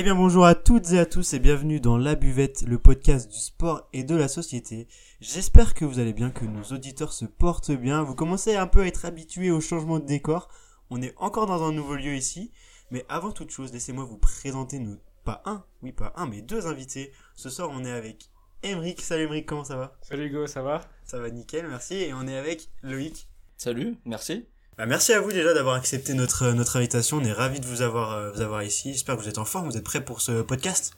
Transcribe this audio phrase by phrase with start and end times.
[0.00, 3.28] Eh bien bonjour à toutes et à tous et bienvenue dans La Buvette, le podcast
[3.28, 4.86] du sport et de la société.
[5.20, 8.04] J'espère que vous allez bien, que nos auditeurs se portent bien.
[8.04, 10.50] Vous commencez un peu à être habitués au changement de décor.
[10.90, 12.52] On est encore dans un nouveau lieu ici.
[12.92, 14.98] Mais avant toute chose, laissez-moi vous présenter nos...
[15.24, 17.10] Pas un, oui pas un, mais deux invités.
[17.34, 18.30] Ce soir on est avec
[18.62, 19.00] Emeric.
[19.00, 19.98] Salut Emeric, comment ça va?
[20.02, 20.80] Salut Hugo, ça va?
[21.02, 21.94] Ça va nickel, merci.
[21.94, 23.26] Et on est avec Loïc.
[23.56, 24.46] Salut, merci.
[24.78, 27.16] Bah, merci à vous déjà d'avoir accepté notre, notre invitation.
[27.16, 28.92] On est ravis de vous avoir, euh, vous avoir ici.
[28.92, 30.92] J'espère que vous êtes en forme, vous êtes prêts pour ce podcast?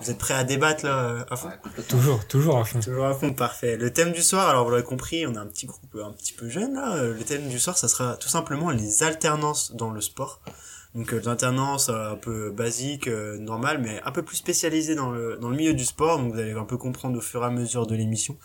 [0.00, 1.50] Vous êtes prêts à débattre là euh, à fond?
[1.88, 2.78] Toujours, toujours à fond.
[2.78, 3.76] Toujours à fond, parfait.
[3.76, 6.32] Le thème du soir, alors vous l'avez compris, on a un petit groupe un petit
[6.32, 6.94] peu jeune là.
[6.94, 10.40] Euh, Le thème du soir, ça sera tout simplement les alternances dans le sport.
[10.94, 15.10] Donc euh, l'alternance euh, un peu basique, euh, normale, mais un peu plus spécialisée dans
[15.10, 16.18] le, dans le milieu du sport.
[16.18, 18.38] Donc vous allez un peu comprendre au fur et à mesure de l'émission.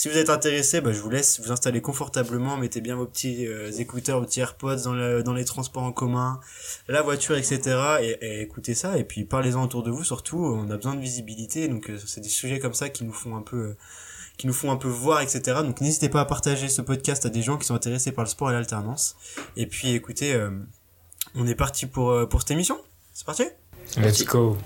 [0.00, 3.46] Si vous êtes intéressé, bah, je vous laisse vous installer confortablement, mettez bien vos petits
[3.46, 6.40] euh, écouteurs, vos petits AirPods dans, le, dans les transports en commun,
[6.88, 7.60] la voiture, etc.
[8.00, 11.68] Et, écoutez ça, et puis parlez-en autour de vous surtout, on a besoin de visibilité,
[11.68, 13.56] donc euh, c'est des sujets comme ça qui nous font un peu...
[13.58, 13.76] euh,
[14.38, 15.58] qui nous font un peu voir, etc.
[15.62, 18.30] Donc n'hésitez pas à partager ce podcast à des gens qui sont intéressés par le
[18.30, 19.16] sport et l'alternance.
[19.58, 20.34] Et puis écoutez,
[21.34, 22.80] on est parti pour, pour cette émission.
[23.12, 23.44] C'est parti?
[23.98, 24.56] Let's go.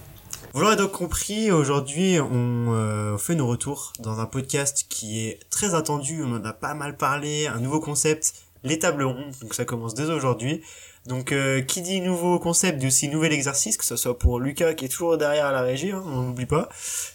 [0.55, 5.41] Vous l'aurez donc compris, aujourd'hui on euh, fait nos retours dans un podcast qui est
[5.51, 9.05] très attendu, on en a pas mal parlé, un nouveau concept, les tables
[9.41, 10.63] donc ça commence dès aujourd'hui.
[11.07, 14.75] Donc euh, qui dit nouveau concept dit aussi nouvel exercice, que ce soit pour Lucas
[14.75, 16.69] qui est toujours derrière la régie, hein, on n'oublie pas,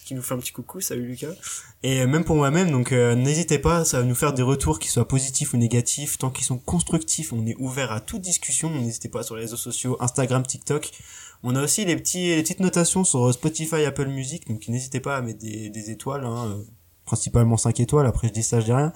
[0.04, 1.32] qui nous fait un petit coucou, salut Lucas.
[1.82, 5.08] Et même pour moi-même, donc euh, n'hésitez pas à nous faire des retours qui soient
[5.08, 9.24] positifs ou négatifs, tant qu'ils sont constructifs, on est ouvert à toute discussion, n'hésitez pas
[9.24, 10.92] sur les réseaux sociaux, Instagram, TikTok,
[11.44, 15.18] on a aussi les, petits, les petites notations sur Spotify, Apple Music, donc n'hésitez pas
[15.18, 16.64] à mettre des, étoiles, hein, euh,
[17.06, 18.92] principalement 5 étoiles, après je dis ça, je dis rien.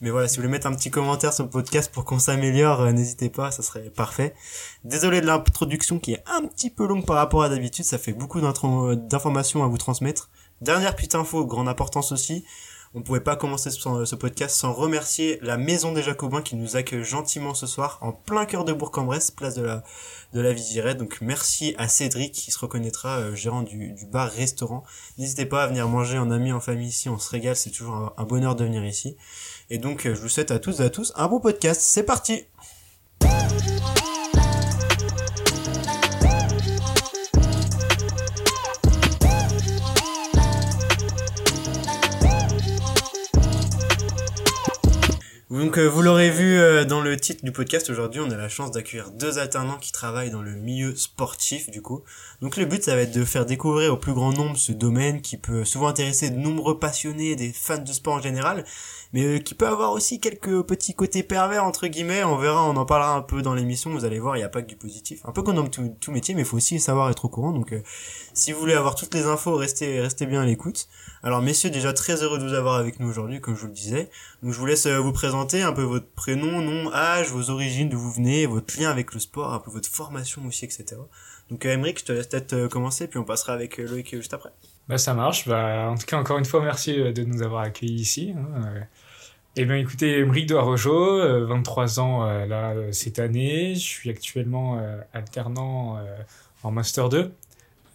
[0.00, 2.80] Mais voilà, si vous voulez mettre un petit commentaire sur le podcast pour qu'on s'améliore,
[2.80, 4.34] euh, n'hésitez pas, ça serait parfait.
[4.84, 8.12] Désolé de l'introduction qui est un petit peu longue par rapport à d'habitude, ça fait
[8.12, 10.30] beaucoup d'informations à vous transmettre.
[10.62, 12.44] Dernière petite info, grande importance aussi,
[12.94, 17.04] on pouvait pas commencer ce, podcast sans remercier la Maison des Jacobins qui nous accueille
[17.04, 19.82] gentiment ce soir en plein cœur de Bourg-en-Bresse, place de la
[20.34, 20.98] de la Vizirette.
[20.98, 24.82] Donc merci à Cédric qui se reconnaîtra euh, gérant du, du bar restaurant.
[25.18, 27.94] N'hésitez pas à venir manger en ami en famille ici, on se régale, c'est toujours
[27.94, 29.16] un, un bonheur de venir ici.
[29.70, 31.80] Et donc euh, je vous souhaite à tous et à tous un bon podcast.
[31.82, 32.44] C'est parti.
[45.62, 48.48] Donc euh, vous l'aurez vu euh, dans le titre du podcast aujourd'hui, on a la
[48.48, 52.02] chance d'accueillir deux alternants qui travaillent dans le milieu sportif du coup.
[52.40, 55.20] Donc le but ça va être de faire découvrir au plus grand nombre ce domaine
[55.20, 58.64] qui peut souvent intéresser de nombreux passionnés, des fans de sport en général,
[59.12, 62.24] mais euh, qui peut avoir aussi quelques petits côtés pervers entre guillemets.
[62.24, 63.90] On verra, on en parlera un peu dans l'émission.
[63.90, 65.20] Vous allez voir, il n'y a pas que du positif.
[65.24, 67.52] Un peu comme dans tout, métier, mais il faut aussi savoir être au courant.
[67.52, 67.82] Donc euh,
[68.32, 70.88] si vous voulez avoir toutes les infos, restez restez bien à l'écoute.
[71.22, 73.72] Alors messieurs, déjà très heureux de vous avoir avec nous aujourd'hui, comme je vous le
[73.72, 74.10] disais.
[74.42, 77.88] Donc je vous laisse euh, vous présenter un peu votre prénom, nom, âge, vos origines,
[77.88, 80.96] d'où vous venez, votre lien avec le sport, un peu votre formation aussi, etc.
[81.50, 84.50] Donc euh, Emeric, je te laisse peut-être commencer, puis on passera avec Loïc juste après.
[84.88, 85.46] Bah ça marche.
[85.46, 88.34] Bah, en tout cas, encore une fois, merci de nous avoir accueillis ici.
[88.36, 88.86] hein.
[89.54, 93.74] Eh bien, écoutez, Emeric de euh, 23 ans euh, là euh, cette année.
[93.74, 96.02] Je suis actuellement euh, alternant euh,
[96.62, 97.34] en Master 2.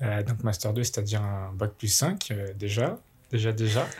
[0.03, 2.99] Euh, donc Master 2, c'est-à-dire un bac plus 5 euh, déjà.
[3.31, 3.87] Déjà, déjà.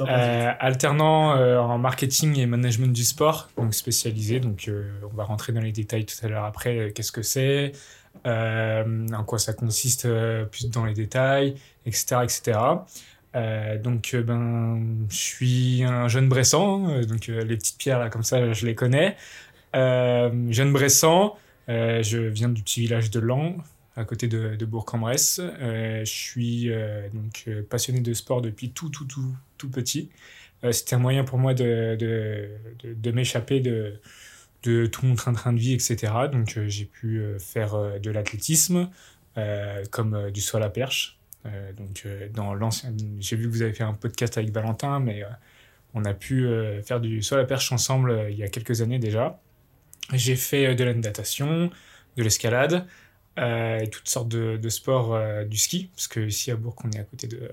[0.00, 4.38] Euh, alternant euh, en marketing et management du sport, donc spécialisé.
[4.40, 6.76] Donc, euh, on va rentrer dans les détails tout à l'heure après.
[6.78, 7.72] euh, Qu'est-ce que c'est
[8.26, 11.54] euh, En quoi ça consiste euh, plus dans les détails,
[11.86, 12.58] etc., etc.
[13.34, 16.88] Euh, donc, euh, ben, je suis un jeune Bressan.
[16.90, 19.16] euh, donc, les petites pierres là, comme ça, je les connais.
[19.74, 21.36] Jeune Bressan.
[21.68, 23.56] je viens du petit village de Lan,
[23.96, 25.40] à côté de, Bourg-en-Bresse.
[25.60, 26.70] Je suis
[27.12, 30.10] donc passionné de sport depuis tout, tout, tout, tout petit.
[30.72, 32.48] C'était un moyen pour moi de, de,
[32.82, 34.00] de, m'échapper de,
[34.64, 36.12] de tout mon train-train de vie, etc.
[36.32, 38.88] Donc j'ai pu faire de l'athlétisme,
[39.90, 41.17] comme du saut à la perche.
[41.46, 45.00] Euh, donc euh, dans l'ancien, j'ai vu que vous avez fait un podcast avec Valentin,
[45.00, 45.28] mais euh,
[45.94, 46.46] on a pu
[46.84, 49.40] faire du saut à perche ensemble il y a quelques années déjà.
[50.12, 51.70] J'ai fait de la natation,
[52.16, 52.86] de l'escalade,
[53.90, 57.26] toutes sortes de, sports du ski, parce que ici à Bourg, on est à côté
[57.26, 57.50] de,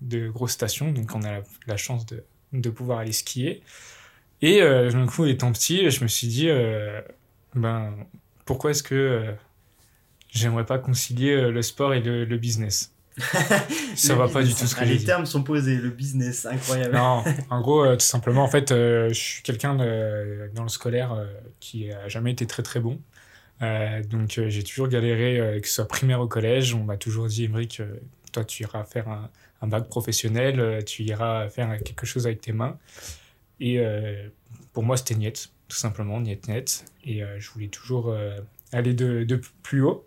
[0.00, 3.62] de, grosses stations, donc on a la, chance de, pouvoir aller skier.
[4.40, 6.48] Et d'un coup, étant petit, je me suis dit,
[7.54, 7.94] ben,
[8.46, 9.34] pourquoi est-ce que
[10.30, 12.94] j'aimerais pas concilier le sport et le business?
[13.96, 15.04] Ça va pas du tout ce que Ah, Les dit.
[15.04, 16.94] termes sont posés, le business, incroyable.
[16.94, 20.68] Non, en gros, euh, tout simplement, en fait, euh, je suis quelqu'un de- dans le
[20.68, 21.26] scolaire euh,
[21.60, 23.00] qui a jamais été très très bon.
[23.60, 26.74] Euh, donc j'ai toujours galéré, que ce soit primaire au collège.
[26.74, 27.82] On m'a toujours dit, Émeric,
[28.32, 29.30] toi tu iras faire un,
[29.62, 32.78] un, bac professionnel, tu iras faire quelque chose avec tes mains.
[33.58, 33.80] Et
[34.72, 36.84] pour moi, c'était niet, tout simplement, niet net.
[37.04, 38.14] Et je voulais toujours
[38.72, 40.06] aller de, de, plus haut.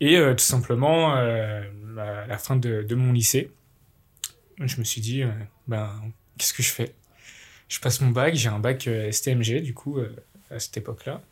[0.00, 3.50] Et tout simplement, à la fin de, mon lycée,
[4.58, 5.22] je me suis dit,
[5.66, 5.90] ben,
[6.38, 6.94] qu'est-ce que je fais?
[7.68, 9.98] Je passe mon bac, j'ai un bac STMG, du coup,
[10.50, 11.22] à cette époque-là.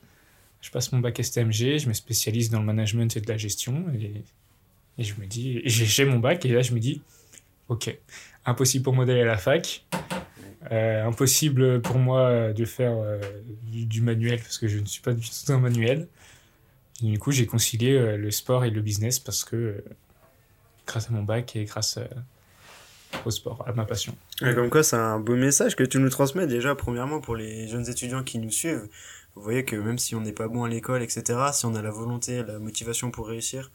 [0.61, 3.85] Je passe mon bac STMG, je me spécialise dans le management et de la gestion.
[4.01, 4.25] Et,
[5.03, 7.03] je me dis, j'ai mon bac, et là, je me dis,
[7.69, 7.95] ok,
[8.47, 9.85] impossible pour moi d'aller à la fac.
[10.73, 13.21] Euh, impossible pour moi de faire euh,
[13.65, 16.09] du, manuel parce que je ne suis pas du tout un manuel.
[17.03, 19.83] Du coup, j'ai concilié euh, le sport et le business parce que
[20.87, 21.99] grâce à mon bac et grâce
[23.25, 24.15] au sport, à ma passion.
[24.41, 27.89] comme quoi, c'est un beau message que tu nous transmets déjà, premièrement, pour les jeunes
[27.89, 28.89] étudiants qui nous suivent.
[29.35, 31.83] Vous voyez que même si on n'est pas bon à l'école, etc., si on a
[31.83, 33.71] la volonté, la motivation pour réussir,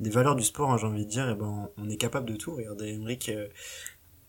[0.00, 2.26] des valeurs du sport, hein, j'ai envie de dire, et eh ben, on est capable
[2.26, 2.54] de tout.
[2.54, 3.30] Regardez, Emmerich,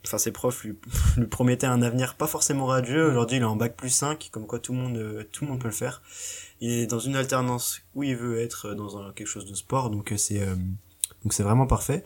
[0.05, 0.75] enfin ses profs lui,
[1.17, 3.09] lui, promettaient un avenir pas forcément radieux.
[3.09, 5.51] Aujourd'hui, il est en bac plus 5, comme quoi tout le monde euh, tout le
[5.51, 6.01] monde peut le faire.
[6.61, 9.89] Il est dans une alternance où il veut être dans un, quelque chose de sport,
[9.89, 10.55] donc euh, c'est euh,
[11.23, 12.03] donc c'est vraiment parfait.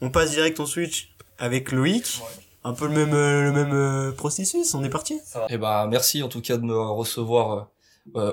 [0.00, 2.20] On passe direct en switch avec Loïc.
[2.62, 5.14] Un peu le même le même processus, on est parti.
[5.14, 7.70] Et eh ben merci en tout cas de me recevoir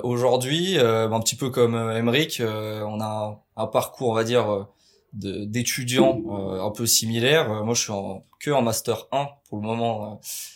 [0.03, 4.67] aujourd'hui un petit peu comme Emeric, on a un, un, parcours on va dire
[5.13, 7.51] d'étudiants euh, un peu similaires.
[7.51, 10.15] Euh, moi, je suis en, que en master 1 pour le moment euh,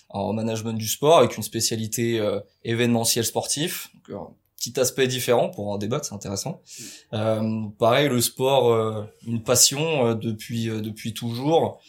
[0.10, 2.22] en management du sport avec une spécialité
[2.64, 3.90] événementiel sportif.
[4.10, 6.62] Donc, un petit aspect différent pour en débattre, c'est intéressant.
[7.12, 11.82] pareil, le sport, une passion depuis depuis toujours.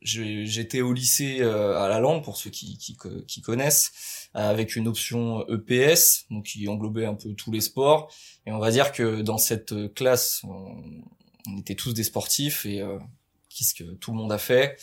[0.00, 2.96] J'étais au lycée à la Lande pour ceux qui, qui,
[3.26, 8.12] qui connaissent, avec une option EPS, donc qui englobait un peu tous les sports.
[8.46, 12.98] Et on va dire que dans cette classe, on, était tous des sportifs et euh,
[13.48, 14.76] qu'est-ce que tout le monde a fait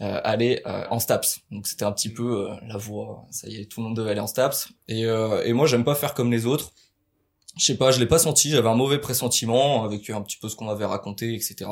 [0.00, 1.40] euh, Aller euh, en STAPS.
[1.50, 3.26] Donc c'était un petit peu euh, la voie.
[3.30, 4.68] Ça y est, tout le monde devait aller en STAPS.
[4.88, 6.72] Et, et moi, j'aime pas faire comme les autres.
[7.56, 8.50] Je sais pas, je l'ai pas senti.
[8.50, 11.70] J'avais un mauvais pressentiment avec un petit peu ce qu'on m'avait raconté, etc.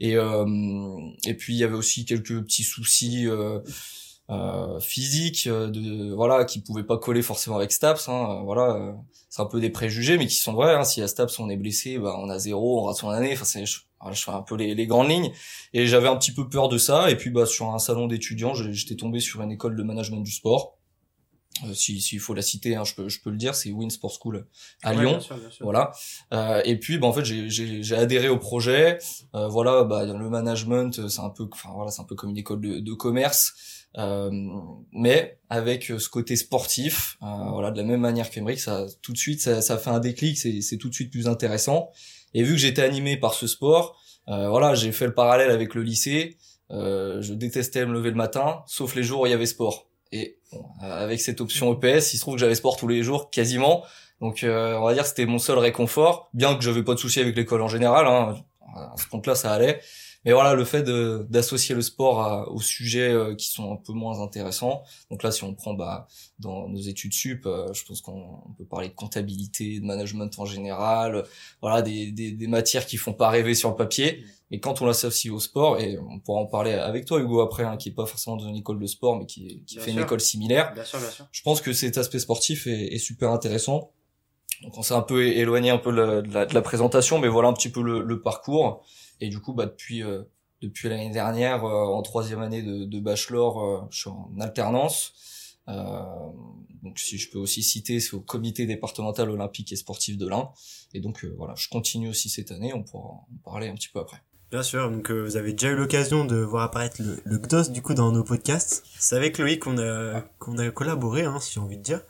[0.00, 3.26] Et et puis il y avait aussi quelques petits soucis.
[4.30, 8.94] Euh, physiques de voilà qui pouvaient pas coller forcément avec Staps hein, voilà
[9.32, 10.74] c'est un peu des préjugés, mais qui sont vrais.
[10.74, 10.84] Hein.
[10.84, 13.32] Si à Staps on est blessé, bah, on a zéro, on rate son année.
[13.32, 13.78] Enfin, c'est, je,
[14.12, 15.32] fais un peu les, les, grandes lignes.
[15.72, 17.10] Et j'avais un petit peu peur de ça.
[17.10, 20.32] Et puis, bah, sur un salon d'étudiants, j'étais tombé sur une école de management du
[20.32, 20.76] sport.
[21.64, 24.18] Euh, s'il faut la citer, hein, je, peux, je peux le dire, c'est Win Sport
[24.20, 24.46] School
[24.82, 25.18] à Lyon.
[25.60, 25.92] Voilà.
[26.32, 28.98] Euh, et puis, bah, en fait, j'ai adhéré au projet.
[29.34, 32.38] Euh, voilà, bah, le management, c'est un peu, enfin voilà, c'est un peu comme une
[32.38, 33.54] école de, de commerce.
[33.98, 34.30] Euh,
[34.92, 39.18] mais avec ce côté sportif, euh, voilà, de la même manière qu'Emeric, ça tout de
[39.18, 41.90] suite, ça, ça fait un déclic, c'est tout de suite plus intéressant.
[42.34, 45.74] Et vu que j'étais animé par ce sport, euh, voilà, j'ai fait le parallèle avec
[45.74, 46.38] le lycée.
[46.70, 49.91] je détestais me lever le matin, sauf les jours où il y avait sport.
[50.12, 50.38] Et
[50.80, 53.82] avec cette option EPS, il se trouve que j'avais sport tous les jours, quasiment.
[54.20, 57.34] Donc, on va dire, c'était mon seul réconfort, bien que j'avais pas de soucis avec
[57.34, 58.06] l'école en général.
[58.06, 58.36] Hein,
[58.74, 59.80] à ce compte-là, ça allait.
[60.24, 64.20] Mais voilà, le fait d'associer le sport aux sujets euh, qui sont un peu moins
[64.20, 64.84] intéressants.
[65.10, 66.06] Donc là, si on prend bah,
[66.38, 70.46] dans nos études sup, euh, je pense qu'on peut parler de comptabilité, de management en
[70.46, 71.24] général,
[71.60, 74.24] voilà, des, des, des, matières qui font pas rêver sur le papier.
[74.52, 77.64] Et quand on l'associe au sport, et on pourra en parler avec toi Hugo après,
[77.64, 79.98] hein, qui est pas forcément dans une école de sport, mais qui, qui fait une
[79.98, 80.72] école similaire.
[80.74, 81.26] Bien sûr, bien sûr.
[81.32, 83.92] Je pense que cet aspect sportif est, est super intéressant.
[84.62, 87.48] Donc on s'est un peu éloigné un peu de la, de la, présentation, mais voilà
[87.48, 88.84] un petit peu le, le parcours.
[89.22, 90.24] Et du coup, bah, depuis euh,
[90.60, 95.12] depuis l'année dernière, euh, en troisième année de, de bachelor, euh, je suis en alternance.
[95.68, 100.50] donc si je peux aussi citer, c'est au comité départemental olympique et sportif de l'Ain.
[100.92, 102.74] Et donc voilà, je continue aussi cette année.
[102.74, 104.20] On pourra en parler un petit peu après.
[104.50, 107.80] Bien sûr, donc vous avez déjà eu l'occasion de voir apparaître le, le GDOS du
[107.80, 108.84] coup dans nos podcasts.
[108.98, 112.00] C'est avec Loïc qu'on a qu'on a collaboré, hein, si j'ai envie de dire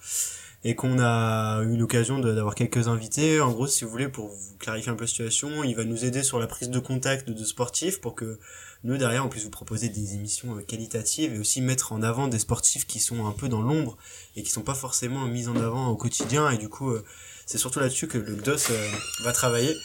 [0.64, 3.40] et qu'on a eu l'occasion d'avoir quelques invités.
[3.40, 6.04] En gros, si vous voulez, pour vous clarifier un peu la situation, il va nous
[6.04, 8.38] aider sur la prise de contact de sportifs pour que
[8.84, 12.26] nous, derrière, on puisse vous proposer des émissions euh, qualitatives et aussi mettre en avant
[12.26, 13.96] des sportifs qui sont un peu dans l'ombre
[14.34, 16.50] et qui sont pas forcément mis en avant au quotidien.
[16.50, 17.04] Et du coup, euh,
[17.46, 18.90] c'est surtout là-dessus que le GDOS euh,
[19.22, 19.76] va travailler.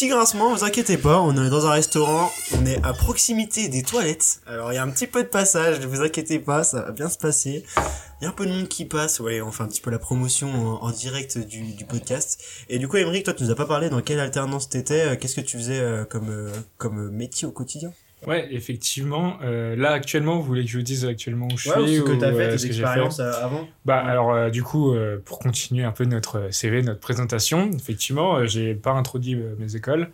[0.00, 3.82] Petit grincement, vous inquiétez pas, on est dans un restaurant, on est à proximité des
[3.82, 4.40] toilettes.
[4.46, 6.92] Alors il y a un petit peu de passage, ne vous inquiétez pas, ça va
[6.92, 7.66] bien se passer.
[7.76, 9.90] Il y a un peu de monde qui passe, ouais, on fait un petit peu
[9.90, 12.42] la promotion en, direct du, podcast.
[12.70, 15.16] Et du coup, Émeric, toi, tu nous as pas parlé dans quelle alternance t'étais, euh,
[15.16, 17.92] qu'est-ce que tu faisais euh, comme, euh, comme métier au quotidien?
[18.26, 19.38] Ouais, effectivement.
[19.42, 21.96] Euh, là, actuellement, vous voulez que je vous dise actuellement où je Ouais, ou suis
[21.96, 24.62] ce que ou, t'as euh, fait, tes j'ai expériences euh, avant Bah alors euh, du
[24.62, 29.34] coup euh, pour continuer un peu notre CV, notre présentation, effectivement euh, j'ai pas introduit
[29.34, 30.10] euh, mes écoles,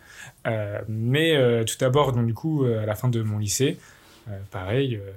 [0.47, 3.79] Euh, mais euh, tout d'abord donc du coup euh, à la fin de mon lycée,
[4.29, 5.11] euh, pareil, euh,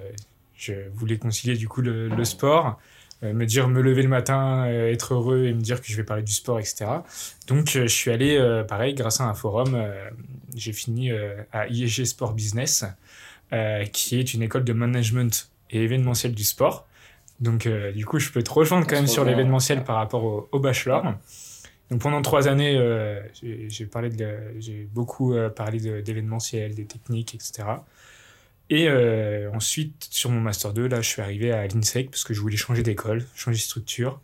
[0.56, 2.78] je voulais concilier du coup le, le sport,
[3.22, 5.96] euh, me dire me lever le matin, euh, être heureux et me dire que je
[5.96, 6.86] vais parler du sport etc.
[7.46, 10.10] Donc euh, je suis allé euh, pareil grâce à un forum, euh,
[10.56, 12.84] j'ai fini euh, à IEG Sport Business,
[13.52, 16.86] euh, qui est une école de management et événementiel du sport.
[17.40, 20.24] Donc, euh, du coup, je peux te rejoindre quand On même sur l'événementiel par rapport
[20.24, 21.14] au, au bachelor.
[21.90, 24.28] Donc, pendant trois années, euh, j'ai parlé de,
[24.58, 27.64] j'ai beaucoup euh, parlé de- d'événementiel, des techniques, etc.
[28.68, 32.34] Et euh, ensuite, sur mon master 2, là, je suis arrivé à l'INSEC parce que
[32.34, 34.20] je voulais changer d'école, changer de structure.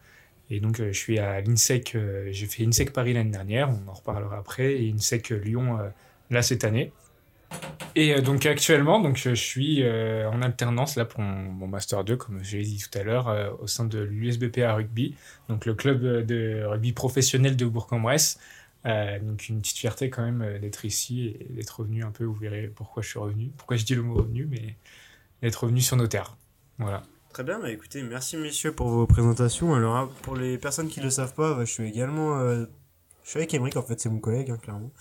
[0.50, 1.96] Et donc, je suis à l'INSEC,
[2.30, 5.76] j'ai fait INSEC Paris l'année dernière, on en reparlera après, et INSEC Lyon
[6.30, 6.92] là cette année.
[7.94, 12.16] Et euh, donc actuellement, donc je suis euh, en alternance là pour mon, master 2,
[12.16, 15.14] comme je l'ai dit tout à l'heure, euh, au sein de l'USBPA Rugby,
[15.48, 18.38] donc le club de rugby professionnel de Bourg-en-Bresse.
[18.84, 22.22] Donc une petite fierté quand même d'être ici et d'être revenu un peu.
[22.22, 24.76] Vous verrez pourquoi je suis revenu, pourquoi je dis le mot revenu, mais
[25.42, 26.36] d'être revenu sur nos terres.
[26.78, 27.02] Voilà.
[27.32, 29.74] Très bien, bah écoutez, merci messieurs pour vos présentations.
[29.74, 32.38] Alors hein, pour les personnes qui ne le savent pas, bah, je suis également...
[32.38, 32.66] je
[33.24, 34.92] suis avec Emric en fait, c'est mon collègue, hein, clairement.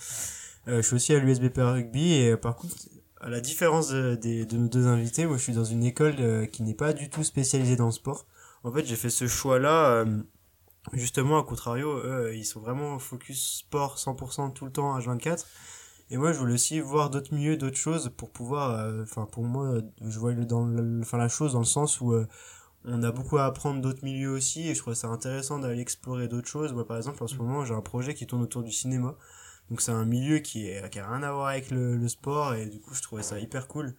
[0.66, 2.74] Je suis aussi à l'USBP Rugby et euh, par contre,
[3.20, 6.16] à la différence de, des- de nos deux invités, moi je suis dans une école
[6.20, 8.26] euh, qui n'est pas du tout spécialisée dans le sport.
[8.64, 10.22] En fait, j'ai fait ce choix-là, euh,
[10.92, 15.46] justement, à contrario, eux, ils sont vraiment focus sport 100% tout le temps, H24.
[16.10, 19.44] Et moi, je voulais aussi voir d'autres milieux, d'autres choses pour pouvoir, euh, enfin, pour
[19.44, 22.26] moi, euh, je vois le, dans le, enfin, la chose dans le sens où euh,
[22.84, 26.28] on a beaucoup à apprendre d'autres milieux aussi et je trouve ça intéressant d'aller explorer
[26.28, 26.72] d'autres choses.
[26.72, 29.16] Moi, par exemple, en ce moment, j'ai un projet qui tourne autour du cinéma.
[29.70, 32.66] Donc, c'est un milieu qui, est, qui a rien à voir avec le, sport et
[32.66, 33.94] du coup, je trouvais ça hyper cool.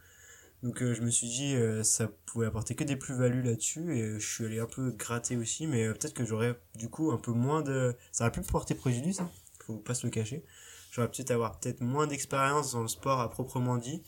[0.64, 4.02] Donc, euh, je me suis dit, euh, ça pouvait apporter que des plus-values là-dessus et
[4.02, 7.18] euh, je suis allé un peu gratter aussi, mais peut-être que j'aurais du coup un
[7.18, 7.96] peu moins de.
[8.12, 9.30] Ça aurait pu me porter préjudice, hein,
[9.66, 10.44] faut pas se le cacher.
[10.92, 14.02] J'aurais peut-être avoir peut-être moins d'expérience dans le sport à proprement dit.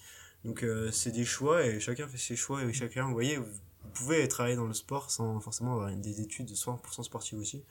[0.45, 3.45] Donc, c'est des choix et chacun fait ses choix et chacun, vous voyez, vous
[3.93, 7.63] pouvez travailler dans le sport sans forcément avoir des études 100% sportives aussi.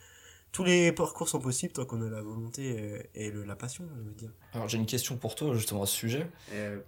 [0.51, 3.85] Tous les parcours sont possibles tant qu'on a la volonté euh, et le, la passion,
[3.97, 4.31] je veux dire.
[4.55, 6.27] Alors j'ai une question pour toi justement à ce sujet.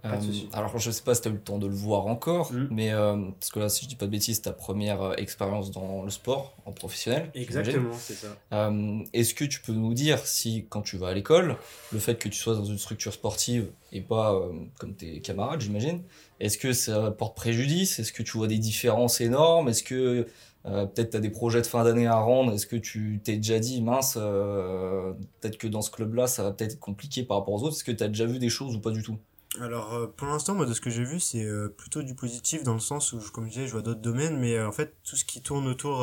[0.01, 0.49] pas de Euh, souci.
[0.51, 2.67] alors je sais pas si tu as eu le temps de le voir encore, Mm.
[2.71, 5.13] mais euh, parce que là si je dis pas de bêtises, c'est ta première euh,
[5.15, 7.29] expérience dans le sport en professionnel.
[7.35, 7.85] j'imagine.
[7.97, 8.35] c'est ça.
[8.51, 11.55] Euh, Est-ce que tu peux nous dire si quand tu vas à l'école,
[11.93, 15.61] le fait que tu sois dans une structure sportive et pas euh, comme tes camarades,
[15.61, 16.01] j'imagine,
[16.39, 17.99] est-ce que ça porte préjudice?
[17.99, 19.69] Est-ce que tu vois des différences énormes?
[19.69, 20.27] Est-ce que
[20.65, 23.35] euh, peut-être tu as des projets de fin d'année à rendre Est-ce que tu t'es
[23.37, 27.37] déjà dit mince, euh, peut-être que dans ce club-là ça va peut-être être compliqué par
[27.37, 27.75] rapport aux autres?
[27.75, 29.17] Est-ce que tu as déjà vu des choses ou pas du tout?
[29.59, 32.63] Alors, euh, pour l'instant, moi, de ce que j'ai vu, c'est euh, plutôt du positif
[32.63, 34.95] dans le sens où, comme je disais, je vois d'autres domaines, mais euh, en fait,
[35.03, 35.99] tout ce qui tourne autour.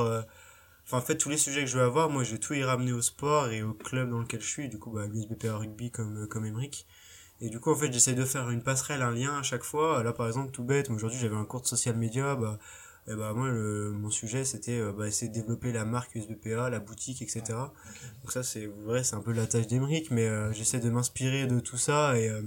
[0.84, 2.62] Enfin, en fait, tous les sujets que je vais avoir, moi, je vais tout y
[2.62, 5.90] ramener au sport et au club dans lequel je suis, du coup, bah, l'USBPA Rugby
[5.90, 6.86] comme, comme Emric.
[7.40, 10.02] Et du coup, en fait, j'essaie de faire une passerelle, un lien à chaque fois.
[10.02, 12.58] Là, par exemple, tout bête, aujourd'hui, j'avais un cours de social media, bah,
[13.10, 16.68] et bah, moi, le, mon sujet, c'était euh, bah, essayer de développer la marque USBPA,
[16.68, 17.42] la boutique, etc.
[18.22, 21.46] Donc ça, c'est vrai, c'est un peu la tâche d'Emric, mais euh, j'essaie de m'inspirer
[21.46, 22.42] de tout ça et euh,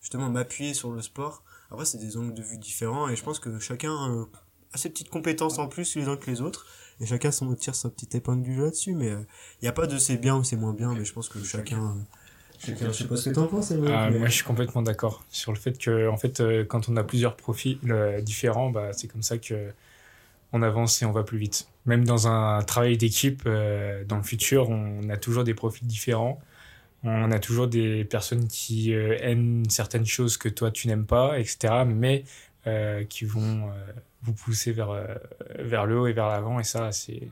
[0.00, 1.44] justement m'appuyer sur le sport.
[1.70, 4.24] Après, c'est des angles de vue différents et je pense que chacun euh,
[4.72, 6.66] a ses petites compétences en plus les uns que les autres
[7.00, 8.94] et chacun son, tire sa petite épingle du jeu là-dessus.
[8.94, 11.28] Mais il n'y a pas de c'est bien ou c'est moins bien, mais je pense
[11.28, 11.78] que chacun.
[11.90, 12.00] euh,
[12.58, 15.24] chacun je sais pas ce que t'en penses, Ah, mais- Moi, je suis complètement d'accord
[15.30, 17.78] sur le fait que, en fait, quand on a plusieurs profils
[18.22, 19.70] différents, bah, c'est comme ça que
[20.52, 21.68] on avance et on va plus vite.
[21.86, 26.40] Même dans un travail d'équipe, euh, dans le futur, on a toujours des profils différents.
[27.02, 31.38] On a toujours des personnes qui euh, aiment certaines choses que toi tu n'aimes pas,
[31.38, 31.84] etc.
[31.86, 32.24] Mais
[32.66, 33.70] euh, qui vont
[34.22, 34.92] vous pousser vers,
[35.58, 36.60] vers le haut et vers l'avant.
[36.60, 37.30] Et ça, c'est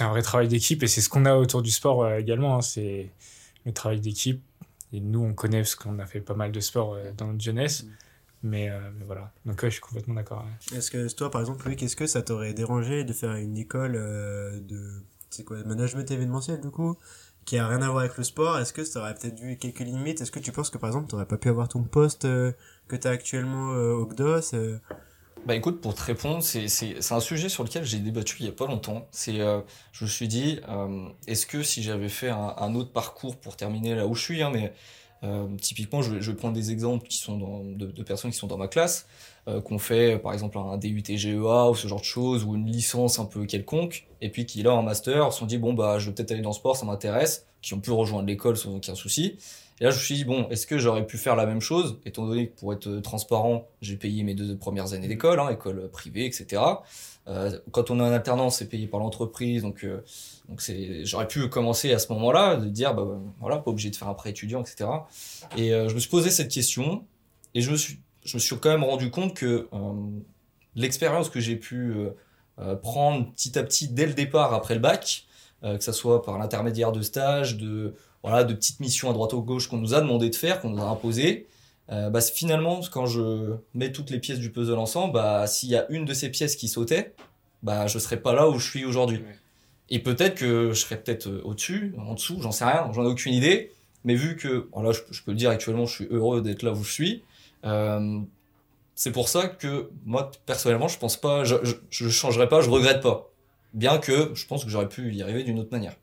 [0.00, 0.82] un vrai travail d'équipe.
[0.82, 2.56] Et c'est ce qu'on a autour du sport également.
[2.56, 2.62] hein.
[2.62, 3.10] C'est
[3.64, 4.42] le travail d'équipe.
[4.92, 7.86] Et nous, on connaît parce qu'on a fait pas mal de sport dans notre jeunesse.
[8.44, 9.32] Mais, euh, mais voilà.
[9.46, 10.44] Donc, ouais, je suis complètement d'accord.
[10.44, 10.76] ouais.
[10.78, 13.96] Est-ce que toi, par exemple, Loïc, est-ce que ça t'aurait dérangé de faire une école
[13.96, 16.96] euh, de c'est quoi, management événementiel du coup,
[17.46, 18.58] qui a rien à voir avec le sport?
[18.58, 20.20] Est-ce que ça aurait peut-être vu quelques limites?
[20.20, 22.52] Est-ce que tu penses que par exemple, t'aurais pas pu avoir ton poste euh,
[22.86, 24.78] que t'as actuellement euh, au GDOS euh,
[25.46, 28.46] Bah écoute, pour te répondre, c'est c'est c'est un sujet sur lequel j'ai débattu il
[28.46, 29.08] y a pas longtemps.
[29.10, 29.60] C'est euh,
[29.92, 33.56] je me suis dit, euh, est-ce que si j'avais fait un, un autre parcours pour
[33.56, 34.72] terminer là où je suis, hein, mais
[35.24, 38.68] euh, typiquement, je je prendre des exemples qui sont de, personnes qui sont dans ma
[38.68, 39.06] classe,
[39.48, 42.66] euh, qu'on fait par exemple un DUT GEA ou ce genre de choses, ou une
[42.66, 45.98] licence un peu quelconque, et puis qui là en master se sont dit bon bah
[45.98, 48.74] je vais peut-être aller dans le sport, ça m'intéresse, qui ont pu rejoindre l'école sans
[48.76, 49.36] aucun souci,
[49.80, 51.98] Et là, je me suis dit, bon, est-ce que j'aurais pu faire la même chose,
[52.06, 55.90] étant donné que pour être transparent, j'ai payé mes deux premières années d'école, hein, école
[55.90, 56.62] privée, etc.
[57.26, 60.02] Euh, quand on est en alternance, c'est payé par l'entreprise, donc euh,
[60.48, 60.62] donc
[61.04, 63.04] j'aurais pu commencer à ce moment-là de dire, bah
[63.40, 64.88] voilà, pas obligé de faire un prêt étudiant, etc.
[65.56, 67.04] Et euh, je me suis posé cette question
[67.54, 69.92] et je me suis je me suis quand même rendu compte que euh,
[70.76, 71.94] l'expérience que j'ai pu
[72.82, 75.26] prendre petit à petit dès le départ après le bac,
[75.62, 79.38] que ça soit par l'intermédiaire de stages, de voilà, de petites missions à droite ou
[79.38, 81.46] à gauche qu'on nous a demandé de faire, qu'on nous a imposé.
[81.92, 85.76] Euh, bah, finalement, quand je mets toutes les pièces du puzzle ensemble, bah, s'il y
[85.76, 87.14] a une de ces pièces qui sautait,
[87.62, 89.22] bah, je serais pas là où je suis aujourd'hui.
[89.90, 93.08] Et peut-être que je serais peut-être euh, au-dessus, en dessous, j'en sais rien, j'en ai
[93.08, 93.70] aucune idée.
[94.04, 96.72] Mais vu que, voilà, je, je, peux le dire actuellement, je suis heureux d'être là
[96.72, 97.22] où je suis.
[97.66, 98.20] Euh,
[98.94, 102.70] c'est pour ça que moi, personnellement, je pense pas, je, je, je changerai pas, je
[102.70, 103.30] regrette pas.
[103.74, 105.96] Bien que je pense que j'aurais pu y arriver d'une autre manière.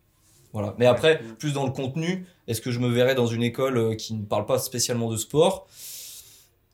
[0.54, 0.76] Voilà.
[0.78, 3.96] Mais après, plus dans le contenu, est-ce que je me verrais dans une école euh,
[3.96, 5.68] qui ne parle pas spécialement de sport?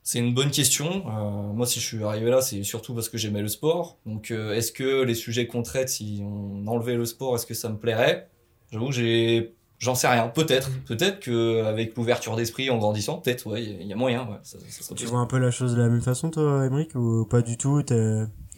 [0.02, 1.04] C'est une bonne question.
[1.06, 3.98] Euh, moi, si je suis arrivé là, c'est surtout parce que j'aimais le sport.
[4.06, 7.54] Donc, euh, est-ce que les sujets qu'on traite, si on enlevait le sport, est-ce que
[7.54, 8.28] ça me plairait?
[8.70, 10.70] J'avoue que j'ai J'en sais rien, peut-être.
[10.86, 14.22] Peut-être que avec l'ouverture d'esprit en grandissant, peut-être, ouais, il y, a moyen.
[14.22, 16.96] Ouais, ça, ça tu vois un peu la chose de la même façon, toi, Émeric,
[16.96, 17.80] ou pas du tout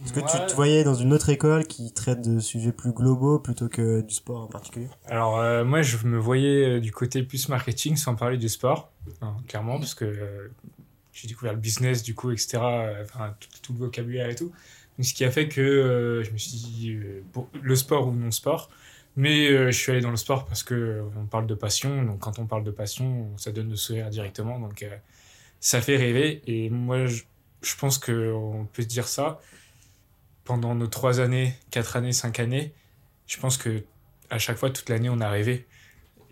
[0.03, 3.39] est-ce que tu te voyais dans une autre école qui traite de sujets plus globaux
[3.39, 7.21] plutôt que du sport en particulier Alors euh, moi je me voyais euh, du côté
[7.23, 8.91] plus marketing sans parler du sport,
[9.21, 10.47] hein, clairement, parce que euh,
[11.13, 12.57] j'ai découvert le business du coup, etc.
[13.03, 14.51] Enfin tout, le vocabulaire et tout.
[14.97, 16.99] Donc, ce qui a fait que je me suis dit
[17.61, 18.69] le sport ou non sport.
[19.17, 22.03] Mais je suis allé dans le sport parce que on parle de passion.
[22.03, 24.57] Donc quand on parle de passion, ça donne le sourire directement.
[24.57, 24.85] Donc
[25.59, 26.41] ça fait rêver.
[26.47, 27.23] Et moi je,
[27.61, 29.41] je pense qu'on peut se dire ça
[30.43, 32.73] pendant nos trois années, quatre années, cinq années,
[33.27, 33.83] je pense que
[34.29, 35.67] à chaque fois, toute l'année, on a rêvé.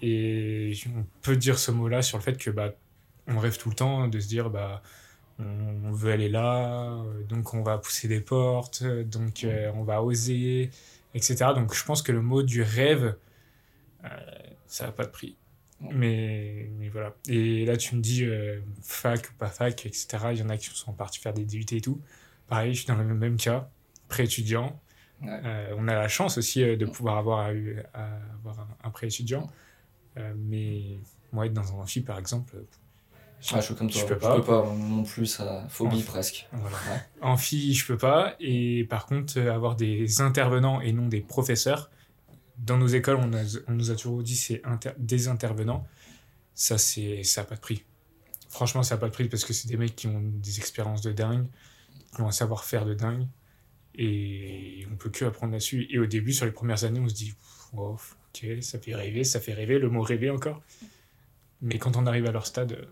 [0.01, 2.72] Et on peut dire ce mot-là sur le fait que bah,
[3.28, 4.82] on rêve tout le temps de se dire bah,
[5.39, 10.70] on veut aller là, donc on va pousser des portes, donc euh, on va oser,
[11.13, 11.36] etc.
[11.56, 13.16] Donc je pense que le mot du rêve,
[14.06, 14.08] euh,
[14.68, 15.38] ça n'a pas de prix.
[15.82, 17.16] Mais, mais, voilà.
[17.30, 20.08] Et là, tu me dis euh, fac ou pas fac, etc.
[20.32, 22.01] Il y en a qui sont partis faire des DUT et tout.
[22.48, 23.69] Pareil, je suis dans le même cas
[24.10, 24.80] pré-étudiant.
[25.26, 27.50] Euh, on a la chance aussi euh, de pouvoir avoir,
[27.93, 29.50] avoir un, pré-étudiant.
[30.17, 30.98] Euh, mais
[31.32, 32.56] moi, être dans un amphi, par exemple,
[33.41, 34.36] je, ah, je, comme toi, je peux pas.
[34.36, 36.48] peux pas non plus, ça phobie presque.
[36.52, 36.78] Voilà.
[37.22, 38.36] Amphi, je peux pas.
[38.39, 41.89] Et par contre, avoir des intervenants et non des professeurs.
[42.58, 43.32] Dans nos écoles, on,
[43.69, 44.62] on nous a toujours dit c'est
[44.98, 45.88] des intervenants.
[46.54, 47.86] Ça, c'est ça n'a pas de prix.
[48.50, 51.02] Franchement, ça n'a pas de prix parce que c'est des mecs qui ont des expériences
[51.02, 51.45] de dingue,
[52.13, 53.26] qui ont un savoir-faire de dingue.
[54.01, 55.85] Et on peut que apprendre là-dessus.
[55.89, 57.33] Et au début, sur les premières années, on se dit,
[57.73, 60.62] ok, ça fait rêver, ça fait rêver, le mot rêver encore.
[61.62, 62.88] Mais quand on arrive à leur stade,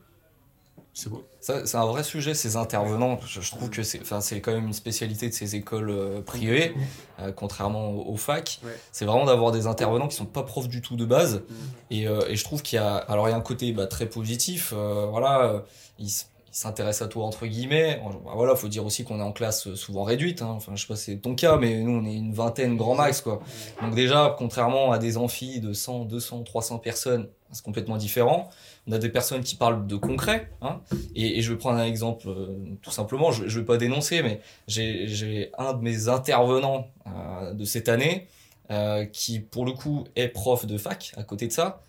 [0.93, 1.23] c'est beau.
[1.39, 3.19] C'est un vrai sujet, ces intervenants.
[3.25, 6.73] Je, trouve que c'est quand même une spécialité de ces écoles euh, privées,
[7.19, 8.59] euh, contrairement aux, facs.
[8.91, 11.35] C'est vraiment d'avoir des intervenants qui sont pas profs du tout de base.
[11.35, 11.53] Mm.
[11.91, 13.87] Et, euh, et, je trouve qu'il y a, alors il y a un côté bah,
[13.87, 14.73] très positif.
[14.73, 15.63] voilà,
[15.99, 16.09] ils,
[16.57, 18.01] s'intéresse à toi entre guillemets.
[18.25, 20.41] Bah voilà, faut dire aussi qu'on est en classe souvent réduite.
[20.41, 20.53] Hein.
[20.55, 23.21] Enfin, je sais pas c'est ton cas, mais nous on est une vingtaine grand max
[23.21, 23.41] quoi.
[23.81, 28.49] Donc déjà, contrairement à des amphis de 100, 200, 300 personnes, c'est complètement différent.
[28.87, 30.49] On a des personnes qui parlent de concret.
[30.61, 30.81] Hein.
[31.15, 33.31] Et, je vais prendre un exemple euh, tout simplement.
[33.31, 38.27] Je, je vais pas dénoncer, mais j'ai un de mes intervenants euh, de cette année
[38.71, 41.81] euh, qui pour le coup est prof de fac à côté de ça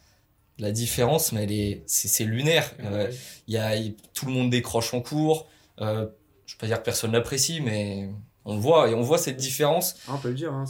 [0.58, 2.72] la différence, mais elle est, c'est, lunaire.
[2.84, 3.10] Euh,
[3.46, 3.72] il y, a,
[4.14, 5.46] tout le monde décroche en cours.
[5.80, 6.06] Euh,
[6.46, 8.08] je peux pas dire que personne l'apprécie, mais
[8.44, 9.96] on le voit et on voit cette différence.
[10.08, 10.52] Ah, on peut le dire.
[10.52, 10.64] Hein,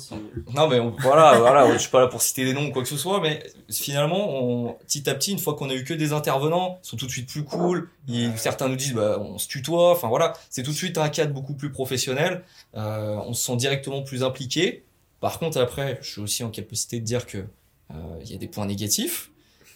[0.54, 2.88] Non, mais voilà, voilà, je suis pas là pour citer des noms ou quoi que
[2.88, 6.12] ce soit, mais finalement, on, petit à petit, une fois qu'on a eu que des
[6.12, 7.88] intervenants, ils sont tout de suite plus cool.
[8.36, 9.92] certains nous disent, bah, on se tutoie.
[9.92, 12.42] Enfin voilà, c'est tout de suite un cadre beaucoup plus professionnel.
[12.74, 14.84] Euh, on se sent directement plus impliqué.
[15.20, 18.38] Par contre, après, je suis aussi en capacité de dire que euh, il y a
[18.38, 19.30] des points négatifs.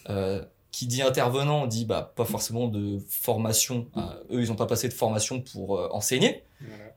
[0.09, 0.41] Euh,
[0.73, 3.87] qui dit intervenant dit bah pas forcément de formation.
[3.95, 6.43] Euh, eux, ils ont pas passé de formation pour euh, enseigner.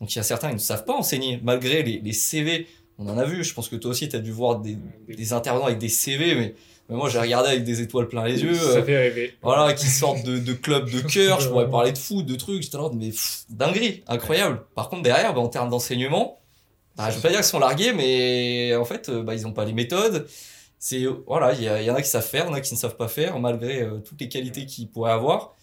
[0.00, 2.66] Donc il y a certains qui ne savent pas enseigner malgré les, les CV.
[2.98, 3.44] On en a vu.
[3.44, 6.34] Je pense que toi aussi, tu as dû voir des, des intervenants avec des CV,
[6.34, 6.54] mais,
[6.88, 8.54] mais moi j'ai regardé avec des étoiles plein les yeux.
[8.54, 9.34] Ça fait rêver.
[9.42, 11.40] Voilà, qui sortent de, de clubs de cœur.
[11.40, 12.62] je pourrais parler de foot, de trucs.
[12.62, 13.10] J'étais là, mais
[13.50, 14.62] dinguerie, incroyable.
[14.74, 16.40] Par contre derrière, bah, en termes d'enseignement,
[16.96, 19.66] bah, je veux pas dire qu'ils sont largués, mais en fait, bah, ils ont pas
[19.66, 20.26] les méthodes
[20.78, 22.74] c'est voilà, il y, y, en a qui savent faire, il y en a qui
[22.74, 25.54] ne savent pas faire, malgré euh, toutes les qualités qu'ils pourraient avoir.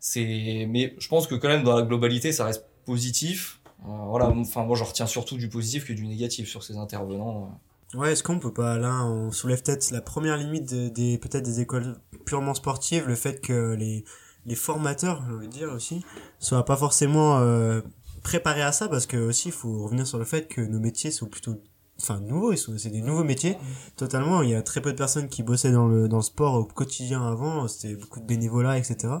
[0.00, 3.60] C'est, mais je pense que quand même dans la globalité, ça reste positif.
[3.84, 7.60] Euh, voilà, enfin moi je retiens surtout du positif que du négatif sur ces intervenants.
[7.94, 11.60] Ouais, est-ce qu'on peut pas, là, on soulève peut-être la première limite des, peut-être des
[11.60, 14.04] écoles purement sportives, le fait que les,
[14.46, 16.02] les formateurs, je veux dire aussi,
[16.38, 17.82] soient pas forcément euh,
[18.22, 21.10] préparés à ça, parce que aussi, il faut revenir sur le fait que nos métiers
[21.10, 21.60] sont plutôt
[22.02, 23.56] enfin nouveaux, c'est des nouveaux métiers
[23.96, 24.42] totalement.
[24.42, 26.64] Il y a très peu de personnes qui bossaient dans le dans le sport au
[26.64, 29.14] quotidien avant, c'était beaucoup de bénévolat, etc.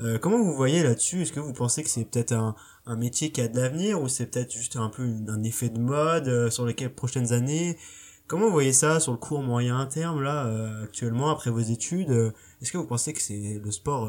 [0.00, 1.22] Euh, comment vous voyez là-dessus?
[1.22, 2.54] Est-ce que vous pensez que c'est peut-être un,
[2.86, 5.78] un métier qui a de l'avenir ou c'est peut-être juste un peu un effet de
[5.78, 7.76] mode euh, sur les prochaines années?
[8.26, 12.32] Comment vous voyez ça sur le court moyen terme là euh, actuellement après vos études?
[12.62, 14.08] Est-ce que vous pensez que c'est le sport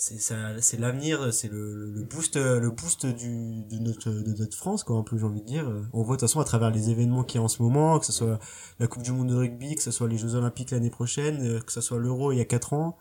[0.00, 0.18] c'est
[0.60, 4.96] c'est l'avenir c'est le, le boost le boost du de notre de notre France quoi
[4.96, 7.22] un peu j'ai envie de dire on voit de toute façon à travers les événements
[7.22, 8.38] qui y a en ce moment que ce soit
[8.78, 11.72] la Coupe du monde de rugby que ce soit les Jeux olympiques l'année prochaine que
[11.72, 12.96] ce soit l'Euro il y a quatre ans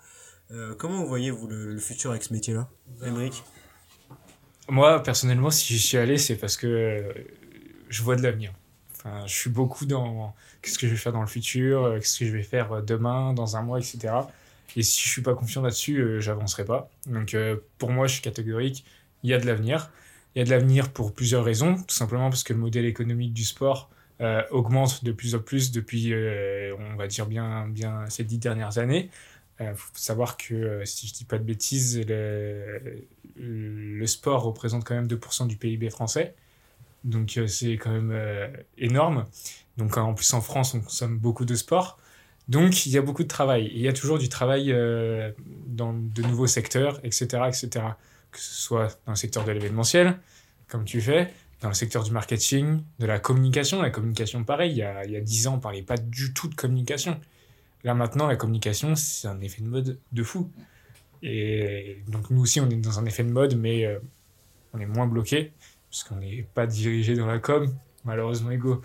[0.51, 2.67] euh, comment vous voyez vous le, futur avec ce métier-là,
[3.05, 3.43] Émeric?
[4.67, 7.13] Moi, personnellement, si j'y suis allé, c'est parce que euh,
[7.89, 8.53] je vois de l'avenir.
[8.95, 12.19] Enfin, je suis beaucoup dans qu'est-ce que je vais faire dans le futur, euh, qu'est-ce
[12.19, 14.13] que je vais faire demain, dans un mois, etc.
[14.75, 16.89] Et si je suis pas confiant là-dessus, j'avancerai pas.
[17.07, 17.35] Donc,
[17.77, 18.85] pour moi, je suis catégorique.
[19.23, 19.91] Il y a de l'avenir.
[20.35, 21.75] Il y a de l'avenir pour plusieurs raisons.
[21.75, 23.89] Tout simplement parce que le modèle économique du sport
[24.51, 26.13] augmente de plus en plus depuis,
[26.77, 29.09] on va dire bien, bien ces dix dernières années.
[29.59, 33.05] Il euh, faut savoir que, euh, si je dis pas de bêtises, le,
[33.35, 36.33] le sport représente quand même 2% du PIB français.
[37.03, 38.13] Donc euh, c'est quand même
[38.77, 39.25] énorme.
[39.77, 41.97] Donc en plus en France, on consomme beaucoup de sport.
[42.49, 43.71] Donc il y a beaucoup de travail.
[43.73, 44.75] il y a toujours du travail
[45.67, 47.85] dans de nouveaux secteurs, etc., etc.
[48.31, 50.17] Que ce soit dans le secteur de l'événementiel,
[50.67, 51.31] comme tu fais,
[51.61, 53.81] dans le secteur du marketing, de la communication.
[53.81, 55.97] La communication, pareil, il y a, il y a 10 ans, on ne parlait pas
[55.97, 57.19] du tout de communication.
[57.83, 60.51] Là maintenant, la communication, c'est un effet de mode de fou.
[61.23, 63.99] Et donc nous aussi, on est dans un effet de mode, mais euh,
[64.73, 65.51] on est moins bloqué,
[65.89, 67.73] parce qu'on n'est pas dirigé dans la com,
[68.05, 68.81] malheureusement ego.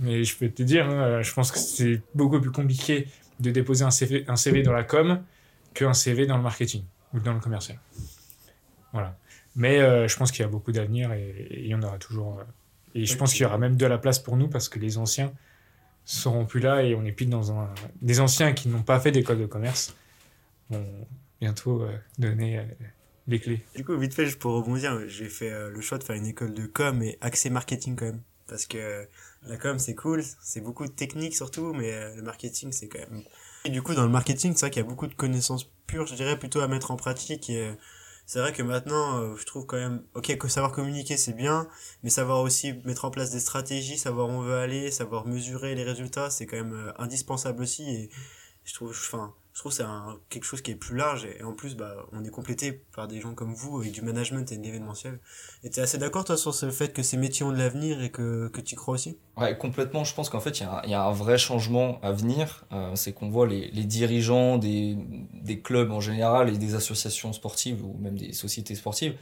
[0.00, 3.08] Mais je peux te dire, hein, je pense que c'est beaucoup plus compliqué
[3.40, 5.22] de déposer un CV, dans la com
[5.74, 6.84] qu'un CV dans le marketing
[7.14, 7.78] ou dans le commercial.
[8.92, 9.16] Voilà.
[9.56, 12.38] Mais euh, je pense qu'il y a beaucoup d'avenir et, il y en aura toujours.
[12.38, 12.44] Euh,
[12.94, 14.98] et je pense qu'il y aura même de la place pour nous parce que les
[14.98, 15.32] anciens,
[16.08, 17.68] seront plus là et on est plus dans un.
[18.00, 19.94] Des anciens qui n'ont pas fait d'école de commerce
[20.70, 20.86] vont
[21.40, 22.62] bientôt euh, donner euh,
[23.26, 23.62] les clés.
[23.76, 26.54] Du coup, vite fait, pour rebondir, j'ai fait euh, le choix de faire une école
[26.54, 28.22] de com et accès marketing quand même.
[28.46, 29.06] Parce que
[29.48, 33.22] la com, c'est cool, c'est beaucoup de technique surtout, mais le marketing, c'est quand même.
[33.64, 36.06] Et du coup, dans le marketing, c'est vrai qu'il y a beaucoup de connaissances pures,
[36.06, 37.74] je dirais, plutôt à mettre en pratique et
[38.28, 41.66] c'est vrai que maintenant, euh, je trouve quand même, ok, savoir communiquer c'est bien,
[42.02, 45.74] mais savoir aussi mettre en place des stratégies, savoir où on veut aller, savoir mesurer
[45.74, 47.88] les résultats, c'est quand même euh, indispensable aussi.
[47.88, 48.10] Et
[48.64, 49.84] je trouve, enfin, je trouve c'est
[50.28, 53.20] quelque chose qui est plus large et, en plus bah on est complété par des
[53.20, 55.18] gens comme vous avec du management et de l'événementiel.
[55.64, 58.10] Et es assez d'accord toi sur ce fait que ces métiers ont de l'avenir et
[58.10, 59.18] que, que tu crois aussi?
[59.36, 60.04] Ouais complètement.
[60.04, 62.66] Je pense qu'en fait il y, a un, y a un vrai changement à venir.
[62.70, 64.96] Euh, c'est qu'on voit les, les dirigeants des,
[65.32, 69.16] des clubs en général et des associations sportives ou même des sociétés sportives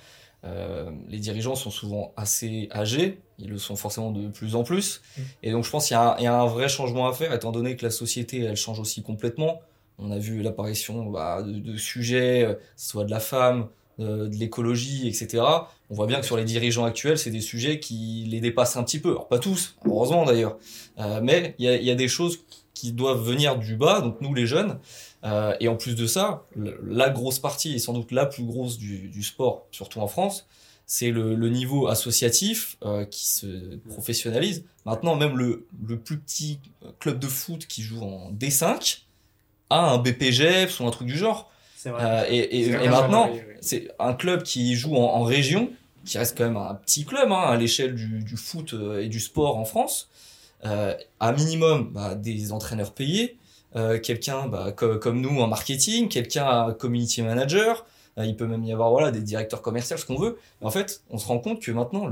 [0.45, 5.01] euh, les dirigeants sont souvent assez âgés, ils le sont forcément de plus en plus,
[5.01, 5.21] mmh.
[5.45, 7.75] et donc je pense qu'il y, y, a un vrai changement à faire, étant donné
[7.75, 9.61] que la société elle change aussi complètement.
[9.99, 15.09] On a vu l'apparition bah, de, de, sujets, euh, soit de la femme, de, l'écologie,
[15.09, 15.43] etc.
[15.91, 18.85] On voit bien que sur les dirigeants actuels, c'est des sujets qui les dépassent un
[18.85, 19.11] petit peu.
[19.11, 20.59] Alors pas tous, heureusement d'ailleurs,
[20.99, 22.41] euh, mais il y a, y a, des choses
[22.75, 24.79] qui doivent venir du bas, donc nous les jeunes.
[25.25, 28.79] Euh, et en plus de ça, la grosse partie, et sans doute la plus grosse
[28.79, 30.47] du, du sport, surtout en France,
[30.87, 34.65] c'est le, le, niveau associatif euh, qui se professionnalise.
[34.85, 36.61] Maintenant, même le, le plus petit
[37.01, 39.06] club de foot qui joue en D5,
[39.71, 41.51] a un BPGF ou un truc du genre.
[41.87, 45.71] Euh, et, et, maintenant, c'est un club qui joue en, région,
[46.05, 49.09] qui reste quand même un petit club hein, à l'échelle du, du, foot euh, et
[49.09, 50.09] du sport en France,
[50.65, 53.37] euh, à minimum bah, des entraîneurs payés,
[53.77, 57.87] euh, quelqu'un bah, comme nous en marketing, quelqu'un un community manager,
[58.25, 60.39] il peut même y avoir voilà des directeurs commerciaux, ce qu'on veut.
[60.63, 62.11] en fait, on se rend compte que maintenant,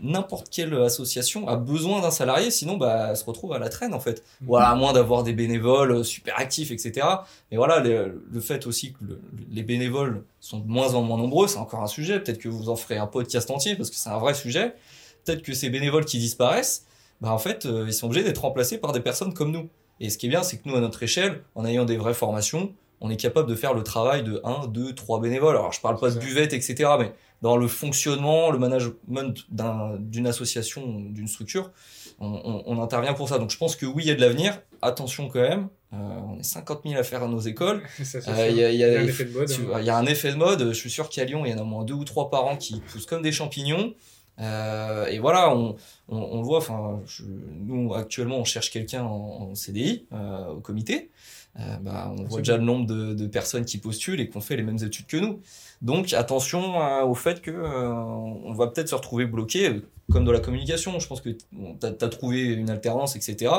[0.00, 3.94] n'importe quelle association a besoin d'un salarié, sinon bah, elle se retrouve à la traîne
[3.94, 4.24] en fait.
[4.40, 4.48] Mhm.
[4.48, 7.06] Voilà, à moins d'avoir des bénévoles euh, super actifs, etc.
[7.50, 8.98] Mais voilà, le fait aussi que
[9.50, 12.20] les bénévoles sont de moins en moins nombreux, c'est encore un sujet.
[12.20, 14.74] Peut-être que vous en ferez un podcast entier parce que c'est un vrai sujet.
[15.24, 16.86] Peut-être que ces bénévoles qui disparaissent,
[17.20, 19.68] bah en fait, euh, ils sont obligés d'être remplacés par des personnes comme nous.
[20.00, 22.14] Et ce qui est bien, c'est que nous, à notre échelle, en ayant des vraies
[22.14, 25.56] formations, on est capable de faire le travail de 1, 2, 3 bénévoles.
[25.56, 26.90] Alors je parle pas de buvette, etc.
[26.98, 29.46] Mais dans le fonctionnement, le management
[30.00, 31.70] d'une association, d'une structure,
[32.20, 33.38] on, on, intervient pour ça.
[33.38, 34.60] Donc je pense que oui, il y a de l'avenir.
[34.82, 37.82] Attention quand même, euh, on est 50 000 à faire à nos écoles.
[38.28, 39.50] Euh, il y, a, y, a, un effet de mode.
[39.50, 39.78] Hein.
[39.80, 40.68] Il y a un effet de mode.
[40.68, 42.46] Je suis sûr qu'à Lyon, il y en a au moins deux ou trois par
[42.46, 43.94] an qui poussent comme des champignons.
[44.40, 45.76] Euh, et voilà, on,
[46.08, 46.58] on, on le voit.
[46.58, 47.00] Enfin,
[47.60, 51.10] nous actuellement, on cherche quelqu'un en, en CDI euh, au comité.
[51.58, 54.40] Euh, bah, on voit déjà le nombre de, de personnes qui postulent et qui ont
[54.40, 55.40] fait les mêmes études que nous.
[55.82, 59.80] Donc attention euh, au fait que euh, on va peut-être se retrouver bloqué, euh,
[60.12, 60.98] comme dans la communication.
[61.00, 63.52] Je pense que bon, t'as as trouvé une alternance, etc.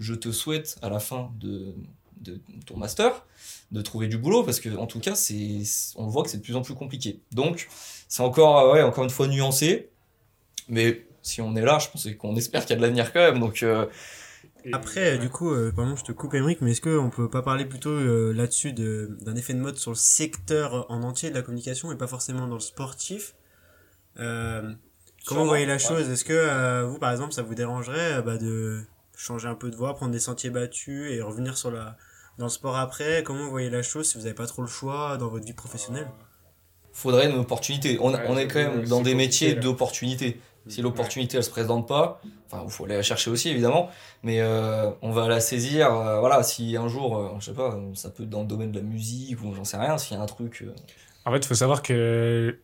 [0.00, 1.74] Je te souhaite à la fin de,
[2.22, 3.24] de ton master
[3.70, 5.62] de trouver du boulot parce que en tout cas c'est
[5.96, 7.20] on voit que c'est de plus en plus compliqué.
[7.32, 7.68] Donc
[8.08, 9.90] c'est encore ouais encore une fois nuancé,
[10.68, 13.20] mais si on est là, je pense qu'on espère qu'il y a de l'avenir quand
[13.20, 13.40] même.
[13.40, 13.86] Donc euh,
[14.72, 17.42] Après, euh, du coup, euh, pardon, je te coupe, Émeric, mais est-ce qu'on peut pas
[17.42, 21.34] parler plutôt euh, là-dessus de- d'un effet de mode sur le secteur en entier de
[21.34, 23.34] la communication et pas forcément dans le sportif?
[24.18, 24.72] Euh,
[25.26, 25.78] Comment vous voyez la ouais.
[25.78, 26.08] chose?
[26.10, 28.82] Est-ce que euh, vous, par exemple, ça vous dérangerait euh, bah, de
[29.16, 31.96] changer un peu de voie, prendre des sentiers battus et revenir sur la
[32.38, 33.22] dans le sport après?
[33.22, 35.52] Comment vous voyez la chose si vous n'avez pas trop le choix dans votre vie
[35.54, 36.08] professionnelle?
[36.92, 37.98] Faudrait une opportunité.
[38.00, 40.40] On, Ouais, on est quand même dans des métiers d'opportunité.
[40.68, 43.90] Si l'opportunité elle se présente pas, enfin il faut aller la chercher aussi évidemment,
[44.22, 45.92] mais euh, on va la saisir.
[45.94, 48.72] euh, voilà, si un jour, euh, je sais pas, ça peut être dans le domaine
[48.72, 50.62] de la musique ou j'en sais rien, s'il y a un truc.
[50.62, 50.74] euh,
[51.26, 52.58] En fait, il faut savoir que,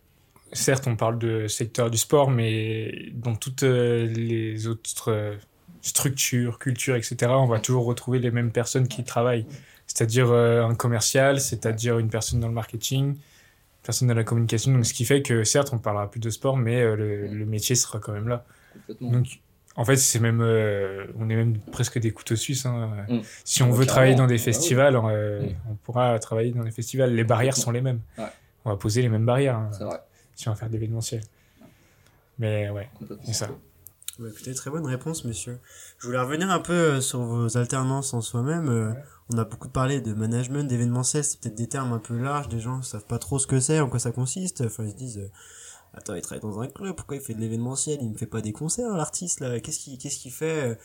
[0.52, 5.36] certes, on parle de secteur du sport, mais dans toutes les autres
[5.82, 9.46] structures, cultures, etc., on va toujours retrouver les mêmes personnes qui travaillent.
[9.86, 13.16] C'est-à-dire un commercial, c'est-à-dire une personne dans le marketing,
[13.90, 14.72] personne dans la communication.
[14.72, 17.46] Donc, ce qui fait que, certes, on parlera plus de sport, mais euh, le, le
[17.46, 18.44] métier sera quand même là.
[19.00, 19.26] Donc,
[19.76, 22.66] en fait, c'est même, euh, on est même presque des couteaux suisses.
[22.66, 22.90] hein.
[23.09, 23.20] Mm.
[23.44, 24.40] Si on veut travailler dans des.
[24.40, 25.55] Ah festivals, euh, Mm.
[25.70, 27.14] on pourra travailler dans des festivals.
[27.14, 28.00] Les barrières sont les mêmes.
[28.18, 28.24] Ouais.
[28.64, 29.98] On va poser les mêmes barrières hein, vrai.
[30.35, 31.22] si on va faire de l'événementiel.
[32.38, 32.88] Mais ouais,
[33.24, 33.48] c'est ça.
[34.28, 35.59] Écoutez, très bonne réponse, messieurs.
[35.98, 38.68] Je voulais revenir un peu euh, sur vos alternances en soi-même.
[38.68, 38.92] Euh,
[39.33, 42.61] On a beaucoup parlé de management, d'événementiel, c'est peut-être des termes un peu larges, des
[42.61, 44.61] gens savent pas trop ce que c'est, en quoi ça consiste.
[44.61, 45.30] Enfin, ils se disent, euh,
[45.94, 48.42] attends, il travaille dans un club, pourquoi il fait de l'événementiel, il ne fait pas
[48.42, 50.78] des concerts, l'artiste, là, qu'est-ce qu'il qu'est-ce qu'il fait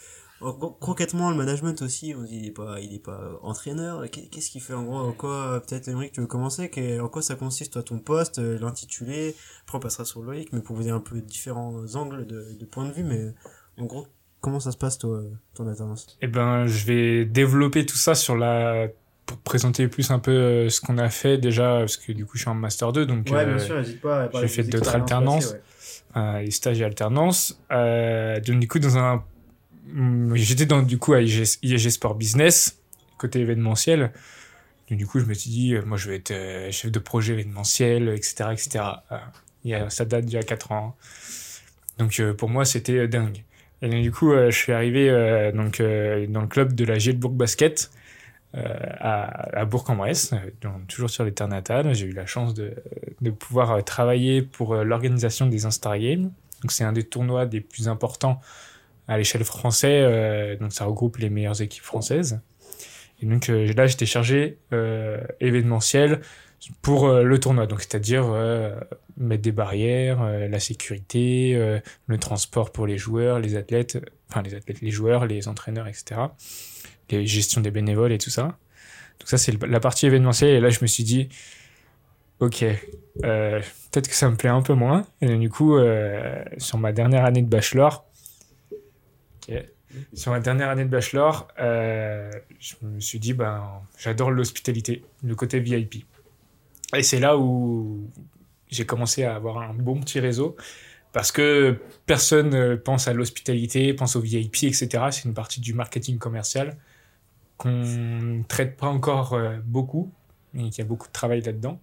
[0.80, 4.74] Concrètement, le management aussi, il est pas, il est pas entraîneur, Qu'est- qu'est-ce qu'il fait
[4.74, 6.70] en gros, en quoi, euh, peut-être, Émeric, tu veux commencer,
[7.02, 10.60] en quoi ça consiste, toi, ton poste, euh, l'intitulé, après on passera sur Loïc, mais
[10.62, 13.34] pour vous dire un peu différents angles de, de points de vue, mais
[13.78, 14.08] en gros,
[14.42, 15.22] comment ça se passe, toi,
[15.54, 16.18] ton alternance?
[16.22, 18.88] Eh ben, je vais développer tout ça sur la
[19.26, 22.38] pour présenter plus un peu euh, ce qu'on a fait déjà, parce que du coup,
[22.38, 24.30] je suis en master 2, donc euh, n'hésite pas.
[24.42, 25.56] j'ai fait d'autres alternances.
[26.16, 27.60] euh, et stages et alternances.
[27.72, 29.24] Euh, donc du coup, dans un,
[30.34, 32.80] j'étais dans du coup à IEG, IEG Sport Business
[33.18, 34.12] côté événementiel.
[34.92, 37.34] Du coup, je me suis dit, euh, moi, je vais être euh, chef de projet
[37.34, 38.86] événementiel, etc., etc.
[39.66, 40.96] Euh, ça date d'il y a 4 ans.
[41.98, 43.44] Donc pour moi, c'était dingue.
[43.82, 45.10] Du coup, je suis arrivé
[45.56, 47.90] donc dans le club de la Gielbourg Basket.
[48.54, 50.34] à, Bourg-en-Bresse,
[50.90, 51.96] toujours sur les terres natales.
[51.96, 52.76] J'ai eu la chance de,
[53.32, 56.32] pouvoir travailler pour l'organisation des Instar Games.
[56.62, 58.42] Donc c'est un des tournois des plus importants
[59.08, 60.06] à l'échelle française.
[60.08, 62.42] euh, donc ça regroupe les meilleures équipes françaises.
[63.22, 66.22] Et donc euh, là j'étais chargé euh, événementiel
[66.82, 67.68] pour le tournoi.
[67.68, 68.26] Donc c'est-à-dire
[69.18, 74.82] mettre des barrières, la sécurité, le transport pour les joueurs, les athlètes, enfin les athlètes,
[74.82, 76.22] les joueurs, les entraîneurs, etc.
[77.12, 78.58] Les gestions des bénévoles et tout ça.
[79.20, 80.56] Donc ça c'est la partie événementielle.
[80.56, 81.30] Et là je me suis dit
[82.40, 82.66] ok,
[83.22, 85.06] peut-être que ça me plaît un peu moins.
[85.22, 85.78] Et du coup,
[86.58, 88.08] sur ma dernière année de bachelor,
[90.14, 95.36] sur ma dernière année de bachelor, euh, je me suis dit, ben, j'adore l'hospitalité, le
[95.36, 96.06] côté VIP.
[96.96, 98.10] Et c'est là où
[98.70, 100.56] j'ai commencé à avoir un bon petit réseau.
[101.14, 104.88] Parce que personne euh, pense à l'hospitalité, pense au VIP, etc.
[105.12, 106.76] C'est une partie du marketing commercial
[107.58, 110.12] qu'on ne traite pas encore euh, beaucoup,
[110.56, 111.80] et qu'il y a beaucoup de travail là-dedans.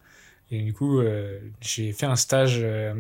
[0.53, 2.93] Et du coup, euh, j'ai fait un stage euh,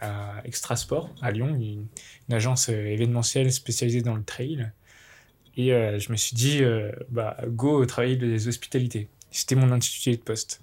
[0.00, 1.86] à Extrasport, à Lyon, une,
[2.34, 4.72] agence euh, événementielle spécialisée dans le trail.
[5.56, 6.60] Et euh, je me suis dit,
[7.08, 9.08] bah, go travailler les hospitalités.
[9.30, 10.60] C'était mon intitulé de poste.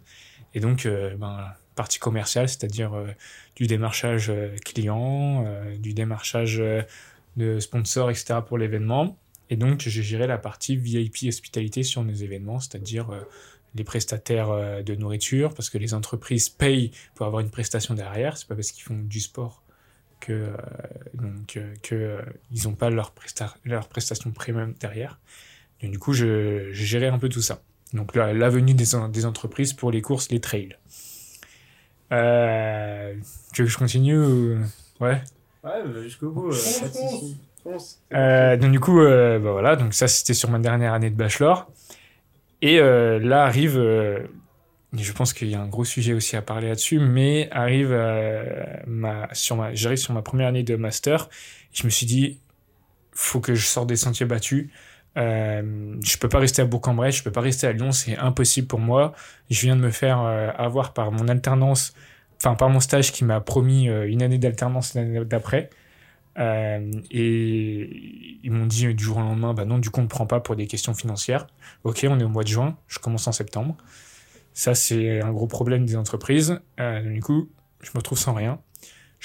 [0.54, 2.94] Et donc, ben, partie commerciale, c'est-à-dire
[3.56, 4.32] du démarchage
[4.64, 5.46] client,
[5.80, 6.64] du démarchage
[7.36, 8.40] de sponsors, etc.
[8.48, 9.18] pour l'événement.
[9.50, 13.10] Et donc, j'ai géré la partie VIP hospitalité sur nos événements, c'est-à-dire
[13.76, 18.38] les prestataires euh, de nourriture, parce que les entreprises payent pour avoir une prestation derrière.
[18.38, 19.62] C'est pas parce qu'ils font du sport
[20.22, 20.58] que euh,
[21.14, 25.20] donc euh, que euh, ils n'ont pas leur presta leur prestation premium derrière.
[25.82, 27.62] Et du coup, je, je gérais un peu tout ça.
[27.94, 30.76] Donc la, la venue des, en- des entreprises pour les courses, les trails.
[32.12, 33.14] Euh,
[33.54, 34.58] tu veux que je continue ou...
[35.00, 35.22] Ouais?
[35.64, 36.52] Ouais, jusqu'au bout.
[38.14, 41.16] Euh, donc du coup, euh, bah voilà, donc ça c'était sur ma dernière année de
[41.16, 41.70] bachelor.
[42.62, 44.20] Et euh, là arrive euh,
[44.94, 47.94] je pense qu'il y a un gros sujet aussi à parler là-dessus, mais arrive
[48.88, 51.30] ma, sur ma, j'arrive sur ma première année de master,
[51.74, 52.40] je me suis dit,
[53.12, 54.70] faut que je sorte des sentiers battus.
[55.18, 58.68] Euh, je peux pas rester à Bourg-en-Bresse, je peux pas rester à Lyon, c'est impossible
[58.68, 59.14] pour moi.
[59.50, 61.94] Je viens de me faire euh, avoir par mon alternance,
[62.38, 65.70] enfin par mon stage qui m'a promis euh, une année d'alternance l'année d'après.
[66.38, 70.10] Euh, et ils m'ont dit du jour au lendemain, bah non, du coup on ne
[70.10, 71.48] prend pas pour des questions financières.
[71.84, 73.78] Ok, on est au mois de juin, je commence en septembre.
[74.54, 76.60] Ça c'est un gros problème des entreprises.
[76.78, 77.50] du coup,
[77.82, 78.60] je me retrouve sans rien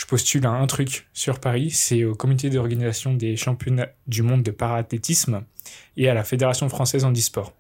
[0.00, 4.42] je postule à un truc sur Paris, c'est au comité d'organisation des championnats du monde
[4.42, 5.44] de paraathlétisme
[5.98, 7.52] et à la Fédération française en e-sport.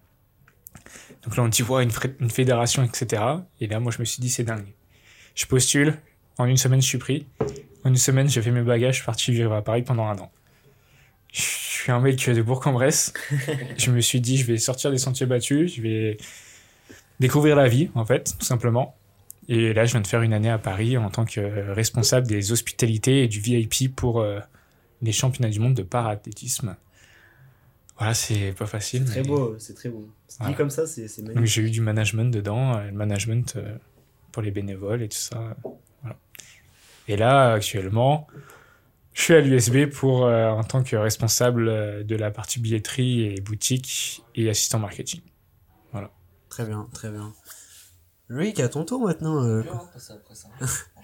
[1.22, 3.22] Donc là, on dit, ouais, une, une, fédération, etc.
[3.60, 4.64] Et là, moi, je me suis dit, c'est dingue.
[5.34, 5.98] Je postule,
[6.38, 7.26] en une semaine, je suis pris.
[7.84, 10.18] En une semaine, j'ai fait mes bagages, je suis parti vivre à Paris pendant un
[10.18, 10.30] an.
[11.32, 13.12] Je suis un mec de Bourg-en-Bresse.
[13.78, 16.18] je me suis dit, je vais sortir des sentiers battus, je vais
[17.20, 18.96] découvrir la vie, en fait, tout simplement.
[19.48, 21.40] Et là, je viens de faire une année à Paris en tant que
[21.72, 24.38] responsable des hospitalités et du VIP pour euh,
[25.02, 26.76] les championnats du monde de paraathlétisme.
[27.98, 29.04] Voilà, c'est pas facile.
[29.06, 30.08] C'est très beau, c'est très beau.
[30.46, 31.46] Dit comme ça, c'est magnifique.
[31.46, 33.76] J'ai eu du management dedans, euh, le management euh,
[34.32, 35.56] pour les bénévoles et tout ça.
[36.02, 36.16] Voilà.
[37.10, 38.26] Et là, actuellement,
[39.12, 44.22] je suis à l'USB pour en tant que responsable de la partie billetterie et boutique
[44.36, 45.20] et assistant marketing.
[45.92, 46.10] Voilà.
[46.48, 47.32] Très bien, très bien.
[48.30, 49.42] Loïc, à ton tour maintenant.
[49.42, 49.62] Euh.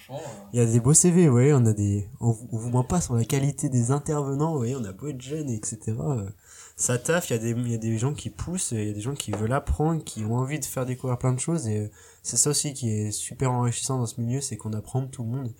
[0.08, 0.14] Euh.
[0.52, 3.16] Il y a des beaux CV, ouais, on a des, on, vous ment pas sur
[3.16, 5.80] la qualité des intervenants, ouais, on a beau être jeunes, etc.
[5.98, 6.30] Euh.
[6.76, 8.90] Ça taffe, il y a des, il y a des gens qui poussent, il y
[8.90, 11.66] a des gens qui veulent apprendre, qui ont envie de faire découvrir plein de choses,
[11.66, 11.90] et
[12.22, 15.24] c'est ça aussi qui est super enrichissant dans ce milieu, c'est qu'on apprend de tout
[15.24, 15.50] le monde.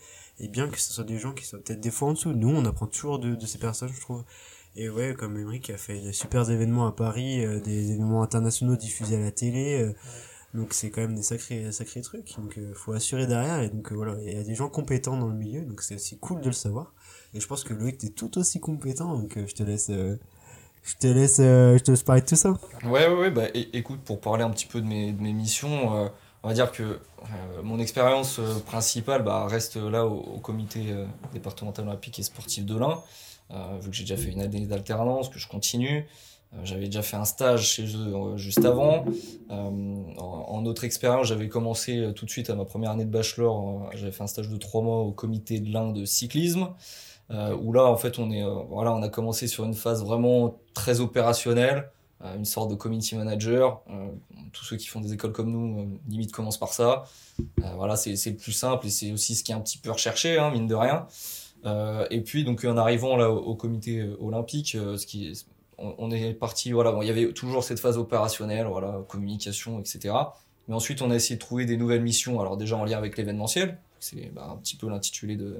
[0.40, 2.50] Et bien que ce soit des gens qui soient peut-être des fois en dessous, nous,
[2.50, 4.24] on apprend toujours de, de ces personnes, je trouve.
[4.76, 9.16] Et ouais, comme Emmerich a fait des super événements à Paris, des événements internationaux diffusés
[9.16, 9.94] à la télé,
[10.56, 12.34] donc c'est quand même des sacrés, sacrés trucs.
[12.38, 13.60] Donc euh, faut assurer derrière.
[13.60, 15.62] Et donc euh, voilà, il y a des gens compétents dans le milieu.
[15.62, 16.94] Donc c'est aussi cool de le savoir.
[17.34, 19.18] Et je pense que Loïc, t'es tout aussi compétent.
[19.18, 19.90] Donc euh, je te laisse...
[19.90, 22.54] je te laisse, je te laisse parler de tout ça.
[22.84, 23.30] Ouais, ouais, ouais.
[23.30, 26.10] Bah, écoute, pour parler un petit peu de mes, de mes missions,
[26.46, 27.00] on va dire que
[27.64, 30.94] mon expérience principale bah, reste là au, comité
[31.32, 33.02] départemental olympique et sportif de l'Ain.
[33.80, 36.06] vu que j'ai déjà fait une année d'alternance, que je continue.
[36.54, 39.04] Euh, j'avais déjà fait un stage chez eux euh, juste avant.
[39.50, 43.90] Euh, en, autre expérience, j'avais commencé tout de suite à ma première année de bachelor.
[43.94, 46.68] j'avais fait un stage de trois mois au comité de l'Inde de cyclisme.
[47.30, 51.00] où là, en fait, on est, voilà, on a commencé sur une phase vraiment très
[51.00, 51.90] opérationnelle,
[52.36, 53.82] une sorte de community manager.
[54.52, 57.04] tous ceux qui font des écoles comme nous, limite, commencent par ça.
[57.76, 60.38] voilà, c'est le plus simple et c'est aussi ce qui est un petit peu recherché,
[60.38, 61.06] hein, mine de rien.
[62.10, 65.32] et puis, donc, en arrivant là au, comité olympique, ce qui
[65.78, 70.14] on, est parti, voilà, il y avait toujours cette phase opérationnelle, voilà, communication, etc.
[70.68, 73.16] Mais ensuite, on a essayé de trouver des nouvelles missions, alors déjà en lien avec
[73.16, 75.58] l'événementiel, c'est bah, un petit peu l'intitulé de,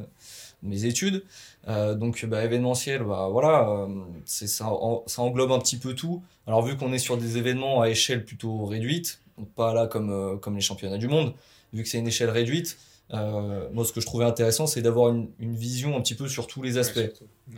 [0.63, 1.25] mes études.
[1.69, 3.89] Euh, donc, bah, événementiel, bah, voilà, euh,
[4.25, 4.71] c'est ça,
[5.07, 6.23] ça englobe un petit peu tout.
[6.47, 9.21] Alors, vu qu'on est sur des événements à échelle plutôt réduite,
[9.57, 11.35] pas là comme, euh, comme les championnats du monde,
[11.73, 12.79] vu que c'est une échelle réduite,
[13.15, 16.27] euh, moi, ce que je trouvais intéressant, c'est d'avoir une, une, vision un petit peu
[16.27, 16.99] sur tous les aspects.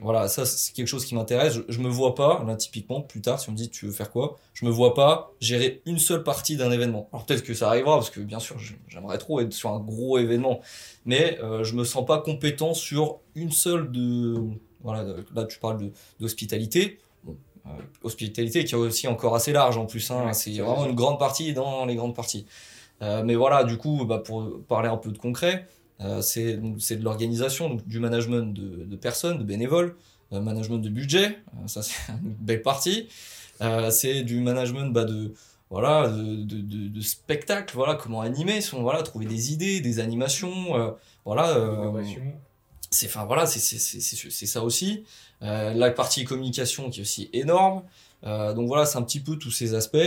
[0.02, 1.54] voilà, ça, c'est quelque chose qui m'intéresse.
[1.54, 3.92] Je, je, me vois pas, là, typiquement, plus tard, si on me dit tu veux
[3.92, 7.08] faire quoi, je me vois pas gérer une seule partie d'un événement.
[7.12, 8.56] Alors peut-être que ça arrivera, parce que bien sûr,
[8.88, 10.60] j'aimerais trop être sur un gros événement,
[11.06, 14.36] mais euh, je me sens pas compétent sur une seule de.
[14.82, 16.98] Voilà, là, tu parles d'hospitalité.
[17.24, 17.70] Bon, euh,
[18.02, 21.54] hospitalité qui est aussi encore assez large en plus, hein, c'est vraiment une grande partie
[21.54, 22.44] dans les grandes parties.
[23.02, 25.66] Euh, mais voilà, du coup, bah, pour parler un peu de concret,
[26.00, 29.96] euh, c'est de l'organisation, du management de, de, personnes, de bénévoles,
[30.32, 33.08] euh, management de budget, ça c'est une belle partie.
[33.90, 35.34] c'est du management bah, de
[35.70, 40.96] voilà de, de, de, spectacle, voilà comment animer, sont, voilà trouver des idées, des animations,
[41.24, 41.54] voilà.
[42.90, 45.04] c'est enfin voilà c'est c'est ça aussi.
[45.40, 47.82] la partie communication qui est aussi énorme.
[48.22, 49.98] donc voilà, c'est un petit peu tous ces aspects.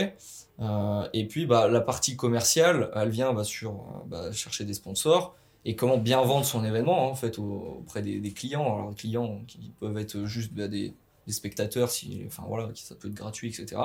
[0.62, 5.36] Euh, et puis bah, la partie commerciale, elle vient bah, sur bah, chercher des sponsors
[5.66, 8.64] et comment bien vendre son événement hein, en fait auprès des, clients.
[8.64, 10.94] Alors clients qui peuvent être juste bah, des,
[11.26, 13.82] des, spectateurs, si, enfin voilà, ça peut être gratuit, etc.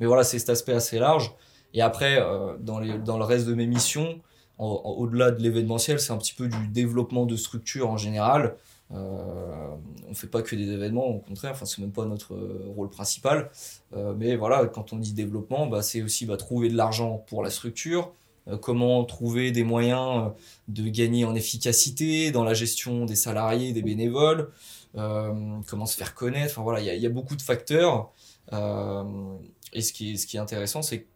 [0.00, 1.34] Mais voilà, c'est cet aspect assez large.
[1.74, 4.20] Et après, euh, dans, les, dans le reste de mes missions,
[4.58, 8.54] au-delà de l'événementiel, c'est un petit peu du développement de structure en général.
[8.94, 9.74] Euh,
[10.08, 12.90] on fait pas que des événements, au contraire, enfin c'est même pas notre euh, rôle
[12.90, 13.50] principal.
[13.94, 17.42] Euh, mais voilà, quand on dit développement, bah, c'est aussi bah, trouver de l'argent pour
[17.42, 18.12] la structure,
[18.60, 20.30] comment trouver des moyens
[20.68, 24.50] de gagner en efficacité dans la gestion des salariés, des bénévoles,
[24.92, 26.52] comment se faire connaître.
[26.52, 28.12] Enfin voilà, il y, a beaucoup de facteurs.
[28.52, 31.06] et ce qui ce qui est intéressant, c'est que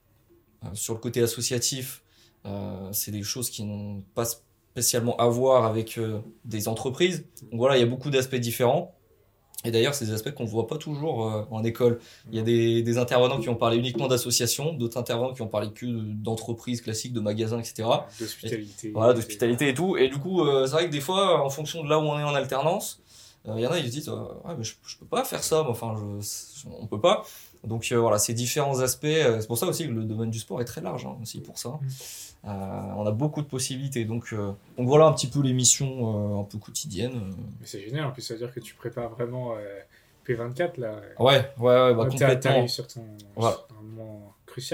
[0.73, 2.03] sur le côté associatif,
[2.47, 4.25] Euh, c'est des choses qui n'ont pas
[4.83, 7.25] spécialement à voir avec euh, des entreprises.
[7.51, 8.95] Donc voilà, il y a beaucoup d'aspects différents.
[9.65, 11.99] Et d'ailleurs, c'est des aspects qu'on ne voit pas toujours euh, en école.
[12.31, 15.49] Il y a des, des intervenants qui ont parlé uniquement d'associations, d'autres intervenants qui ont
[15.49, 17.89] parlé que d'entreprises classiques, de magasins, etc.
[18.21, 18.93] D'hospitalité.
[18.95, 19.97] Voilà, d'hospitalité et tout.
[19.97, 22.19] Et du coup, euh, c'est vrai que des fois, en fonction de là où on
[22.21, 23.03] est en alternance,
[23.57, 25.43] il y en a, ils se disent, euh, ouais, mais je, je peux pas faire
[25.43, 27.25] ça, mais enfin, je, on peut pas.
[27.65, 30.39] Donc euh, voilà, ces différents aspects, euh, c'est pour ça aussi que le domaine du
[30.39, 31.79] sport est très large, hein, aussi pour ça.
[32.45, 32.49] Euh,
[32.97, 34.05] on a beaucoup de possibilités.
[34.05, 37.17] Donc, euh, donc voilà un petit peu les missions euh, un peu quotidiennes.
[37.17, 37.35] euh.
[37.61, 39.81] Mais c'est génial, en plus, ça veut dire que tu prépares vraiment euh,
[40.27, 41.01] P24 là.
[41.19, 42.69] Ouais, ouais, ouais, bah, complètement.
[42.69, 43.03] Sur ton
[43.35, 43.57] Voilà.
[43.57, 43.67] sur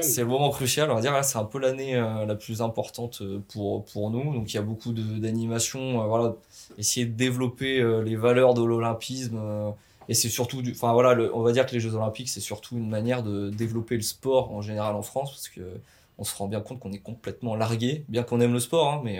[0.03, 3.21] C'est le moment crucial, on va dire, c'est un peu l'année euh, la plus importante
[3.23, 4.35] euh, pour, pour nous.
[4.35, 6.35] Donc il y a beaucoup d'animations, euh, voilà,
[6.79, 9.41] essayer de développer les valeurs de l'olympisme.
[10.09, 12.77] et c'est surtout, enfin voilà, le- on va dire que les Jeux Olympiques, c'est surtout
[12.77, 15.63] une manière de développer le sport en général en France, parce que
[16.19, 19.01] on se rend bien compte qu'on est complètement largué, bien qu'on aime le sport, hein,
[19.05, 19.19] mais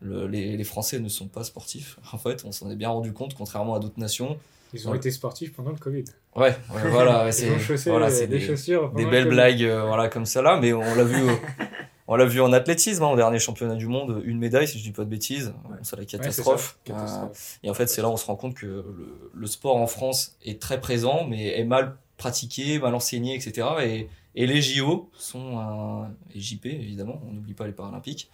[0.00, 1.98] le- les, les Français ne sont pas sportifs.
[2.12, 4.38] En fait, on s'en est bien rendu compte, contrairement à d'autres nations.
[4.74, 4.96] Ils ont Ouais.
[4.98, 6.04] été sportifs pendant le Covid.
[6.36, 7.48] Ouais, ouais, voilà, c'est
[7.88, 8.90] voilà, des, des- chaussures.
[8.92, 11.32] des belles blagues euh, voilà comme ça là mais on l'a vu euh,
[12.08, 14.82] on l'a vu en athlétisme hein, au dernier championnat du monde une médaille si je
[14.82, 16.78] dis pas de bêtises c'est la Ouais, c'est ça, catastrophe.
[16.90, 17.26] Euh,
[17.62, 18.84] et en fait c'est là où on se rend compte que le,
[19.32, 24.08] le sport en France est très présent mais est mal pratiqué mal enseigné etc et,
[24.34, 28.28] et les JO sont un et JP évidemment on n'oublie pas les Paralympiques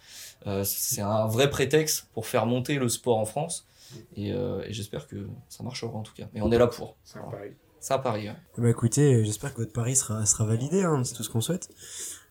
[0.47, 3.67] euh, c'est un vrai prétexte pour faire monter le sport en France
[4.15, 6.97] et, euh, et j'espère que ça marchera en tout cas mais on est là pour
[7.03, 7.49] C'est un pari.
[7.79, 8.35] c'est à Paris ouais.
[8.57, 11.41] Bah écoutez, euh, j'espère que votre pari sera, sera validé, hein, c'est tout ce qu'on
[11.41, 11.69] souhaite.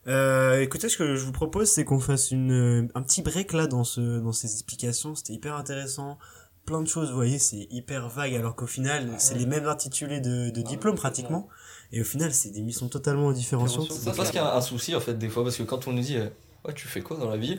[0.07, 3.67] Euh, écoutez, ce que je vous propose, c'est qu'on fasse une, un petit break là
[3.67, 5.15] dans, ce, dans ces explications.
[5.15, 6.17] C'était hyper intéressant.
[6.65, 10.21] Plein de choses, vous voyez, c'est hyper vague, alors qu'au final, c'est les mêmes intitulés
[10.21, 11.49] de, de diplôme pratiquement.
[11.93, 13.91] Et au final, c'est des missions totalement différenciantes.
[13.93, 15.87] C'est ça parce qu'il y a un souci en fait des fois parce que quand
[15.89, 16.29] on nous dit euh,
[16.65, 17.59] ouais tu fais quoi dans la vie?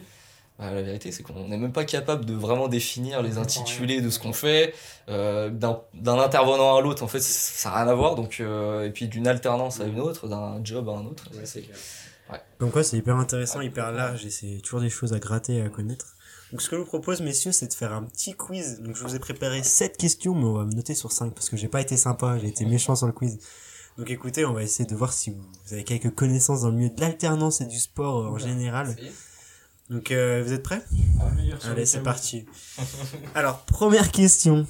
[0.62, 4.10] Bah, la vérité c'est qu'on n'est même pas capable de vraiment définir les intitulés de
[4.10, 4.74] ce qu'on fait
[5.10, 8.86] euh, d'un d'un intervenant à l'autre en fait ça n'a rien à voir donc euh,
[8.86, 11.78] et puis d'une alternance à une autre d'un job à un autre Ouais, c'est clair.
[12.60, 15.62] Donc quoi, c'est hyper intéressant, hyper large, et c'est toujours des choses à gratter et
[15.62, 16.16] à connaître.
[16.52, 18.82] Donc ce que je vous propose, messieurs, c'est de faire un petit quiz.
[18.82, 21.50] Donc je vous ai préparé 7 questions, mais on va me noter sur 5, parce
[21.50, 23.40] que j'ai pas été sympa, j'ai été méchant sur le quiz.
[23.98, 26.78] Donc écoutez, on va essayer de voir si vous vous avez quelques connaissances dans le
[26.78, 28.96] milieu de l'alternance et du sport euh, en général.
[29.92, 30.82] Donc euh, vous êtes prêts
[31.70, 32.46] Allez, c'est parti.
[33.36, 34.66] Alors, première question.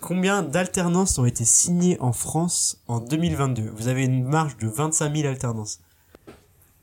[0.00, 5.14] Combien d'alternances ont été signées en France en 2022 Vous avez une marge de 25
[5.16, 5.80] 000 alternances.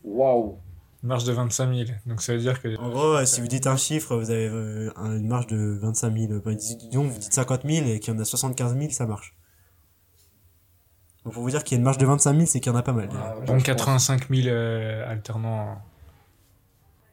[0.03, 0.57] waouh
[1.01, 1.89] Marge de 25 000.
[2.05, 2.77] Donc ça veut dire que.
[2.77, 6.13] En gros, si vous dites un chiffre, vous avez euh, un- une marge de 25
[6.17, 6.41] 000.
[6.43, 9.33] Bah, disons, vous dites 50 000 et qu'il y en a 75 000, ça marche.
[11.23, 12.75] Donc, pour vous dire qu'il y a une marge de 25 000, c'est qu'il y
[12.75, 13.07] en a pas mal.
[13.07, 13.35] déjà.
[13.47, 15.81] Donc 85 000 euh, alternants.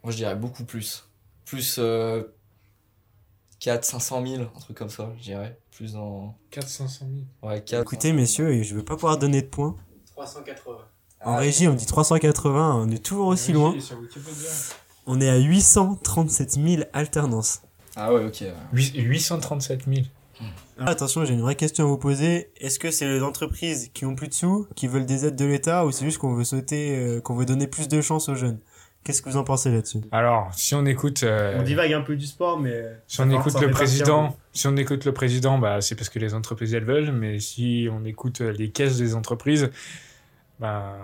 [0.07, 1.05] Moi je dirais beaucoup plus
[1.45, 2.23] plus euh,
[3.59, 7.07] 4 500 000 un truc comme ça je dirais plus dans 4 500
[7.43, 7.51] 000.
[7.51, 9.77] ouais 4 Écoutez, messieurs, et je vais pas pouvoir donner de points.
[10.15, 10.79] 380.
[11.25, 13.75] En régie, on dit 380, on est toujours aussi loin.
[15.07, 17.63] On est à 837 000 alternances.
[17.97, 18.53] ah ouais ok ouais.
[18.95, 20.07] 837 000.
[20.79, 22.53] Ah, attention, j'ai une vraie question à vous poser.
[22.59, 25.47] Est-ce que c'est les entreprises qui ont plus de sous, qui veulent des aides de
[25.47, 28.35] l'État, ou c'est juste qu'on veut sauter, euh, qu'on veut donner plus de chance aux
[28.37, 28.61] jeunes?
[29.07, 30.01] Qu'est-ce que vous en pensez là-dessus?
[30.11, 31.23] Alors, si on écoute.
[31.23, 32.83] euh, On divague un peu du sport, mais...
[33.07, 36.35] Si on écoute le président, si on écoute le président, bah c'est parce que les
[36.35, 39.71] entreprises elles veulent, mais si on écoute euh, les caisses des entreprises,
[40.59, 40.97] bah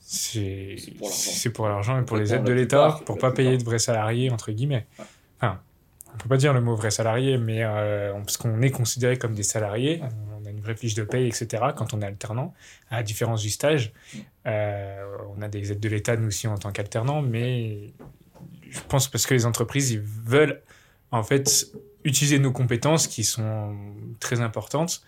[0.00, 1.98] c'est pour l'argent.
[1.98, 4.86] et pour les aides de l'État, pour pas payer de vrais salariés entre guillemets.
[5.40, 5.60] Enfin,
[6.14, 9.16] on peut pas dire le mot vrai salarié, mais euh, on- parce qu'on est considéré
[9.18, 10.02] comme des salariés,
[10.64, 11.62] vraie fiche de paye, etc.
[11.76, 12.54] Quand on est alternant,
[12.90, 13.92] à la différence du stage,
[14.46, 15.04] euh,
[15.36, 17.92] on a des aides de l'État nous aussi en tant qu'alternant, mais
[18.70, 20.60] je pense parce que les entreprises ils veulent
[21.12, 21.66] en fait
[22.04, 23.76] utiliser nos compétences qui sont
[24.20, 25.02] très importantes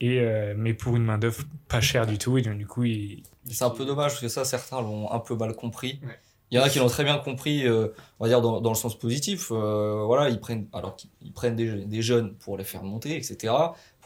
[0.00, 2.84] et euh, mais pour une main d'œuvre pas chère du tout et donc du coup
[2.84, 6.00] ils, C'est un peu dommage parce que ça, certains l'ont un peu mal compris.
[6.04, 6.18] Ouais.
[6.50, 7.88] Il y en a qui l'ont très bien compris, euh,
[8.18, 9.50] on va dire dans, dans le sens positif.
[9.52, 13.16] euh, voilà, ils prennent, alors qu'ils ils prennent des, des jeunes pour les faire monter,
[13.16, 13.52] etc.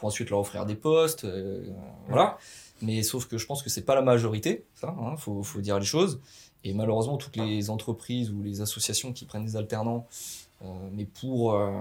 [0.03, 1.63] Pour ensuite leur offrir des postes, euh,
[2.09, 2.37] voilà.
[2.81, 4.93] Mais sauf que je pense que c'est pas la majorité, ça.
[4.99, 6.19] Hein, faut, faut dire les choses.
[6.65, 10.05] Et malheureusement, toutes les entreprises ou les associations qui prennent des alternants,
[10.61, 11.71] euh, mais pour euh,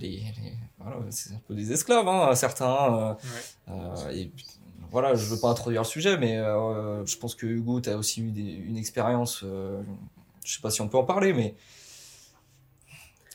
[0.00, 3.18] les, les- voilà, c'est un peu des esclaves, hein, certains.
[3.68, 4.30] euh, et
[4.90, 8.22] voilà, je veux pas introduire le sujet, mais je pense que Hugo, tu as aussi
[8.22, 9.44] eu des- une expérience.
[9.44, 11.54] je sais pas si on peut en parler, mais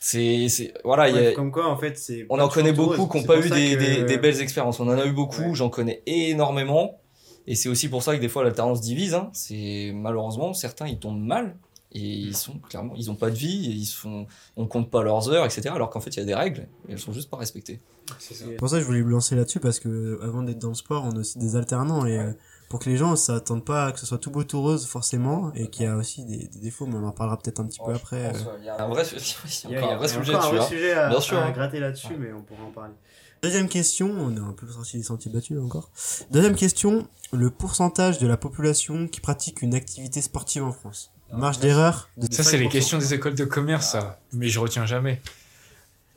[0.08, 2.26] c'est, c'est voilà, il y a- Comme quoi, en fait, c'est...
[2.30, 4.78] on en connaît beaucoup qui n'ont pas eu des, des, des belles expériences.
[4.78, 5.54] On en a eu beaucoup, Ouais.
[5.54, 7.00] j'en connais énormément.
[7.48, 9.14] Et c'est aussi pour ça que des fois l'alternance divise.
[9.14, 9.30] Hein.
[9.32, 11.56] C'est malheureusement certains ils tombent mal
[11.92, 14.26] et ils sont clairement, ils ont pas de vie, et ils sont,
[14.56, 15.70] on compte pas leurs heures, etc.
[15.74, 17.80] Alors qu'en fait, il y a des règles et elles sont juste pas respectées.
[18.18, 18.44] C'est ça.
[18.48, 20.74] C'est pour ça que je voulais me lancer là-dessus parce que avant d'être dans le
[20.74, 22.32] sport, on a aussi des alternants et euh,
[22.68, 25.52] pour que les gens s'attendent pas à que ce soit tout beau tout rose forcément
[25.54, 27.78] et qu'il y a aussi des, des défauts, mais on en parlera peut-être un petit
[27.84, 28.26] peu après.
[28.26, 28.32] euh.
[28.60, 29.20] Il y a un vrai, sujet-
[29.64, 30.56] il Il y a encore un vrai sujet encore un dessus.
[30.56, 30.68] vrai hein.
[30.68, 31.50] sujet à, Bien sûr, à hein.
[31.52, 32.94] gratter là-dessus, mais on pourra en parler.
[33.42, 35.90] Deuxième question, on est un peu sorti des sentiers battus là encore.
[36.30, 41.12] Deuxième question, le pourcentage de la population qui pratique une activité sportive en France?
[41.32, 42.08] Marge d'erreur?
[42.16, 42.70] de Ça, c'est les 5%.
[42.70, 44.18] questions des écoles de commerce, ça.
[44.32, 45.20] Mais je retiens jamais.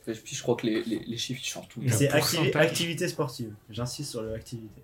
[0.06, 1.80] Et puis je crois que les, les, les chiffres ils changent tout.
[1.80, 1.92] le Le.
[1.92, 3.52] C'est activi- activité sportive.
[3.68, 4.82] J'insiste sur l'activité.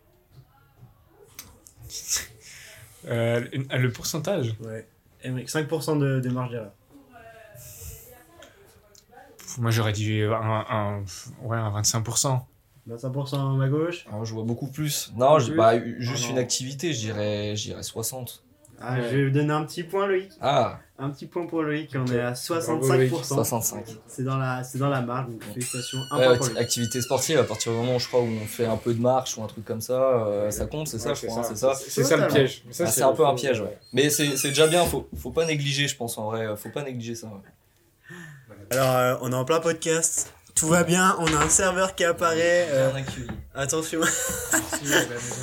[3.08, 4.84] Euh, le pourcentage Ouais.
[5.22, 6.72] Émeric, 5% de, de marge d'erreur.
[9.58, 10.32] Moi, j'aurais dit un,
[10.68, 11.04] un,
[11.42, 12.40] ouais, un 25%.
[12.88, 14.06] 25% à ma gauche.
[14.10, 15.12] Ah, je vois beaucoup plus.
[15.16, 16.32] Non, je- Plus bah, juste Ah, non.
[16.34, 18.42] une activité, je dirais 60.
[18.80, 20.30] Ah, je vais vous donner un petit point, Loïc.
[20.40, 21.90] Ah, Un petit point pour Loïc.
[21.94, 23.12] On est à Bravo, Loïc.
[23.12, 23.24] 65%.
[23.24, 23.84] 65.
[24.06, 25.98] C'est dans la, c'est dans la marge, donc félicitations.
[26.10, 26.60] Un Ouais, point pour acti- Loïc.
[26.62, 29.36] activité sportive, à partir du moment, je crois, où on fait un peu de marche
[29.38, 31.74] ou un truc comme ça, euh, ça compte, c'est ça, je crois, hein, c'est ça.
[31.74, 32.62] C'est ça le piège.
[32.80, 33.76] Ah, c'est un peu un piège, ouais.
[33.92, 36.82] Mais c'est c'est déjà bien, faut, faut pas négliger, je pense, en vrai, faut pas
[36.82, 37.26] négliger ça.
[37.28, 38.16] ouais.
[38.70, 40.32] Alors, euh, on est en plein podcast.
[40.54, 41.14] Tout va bien.
[41.18, 42.66] On a un serveur qui apparaît.
[42.70, 42.90] euh,
[43.54, 44.00] attention.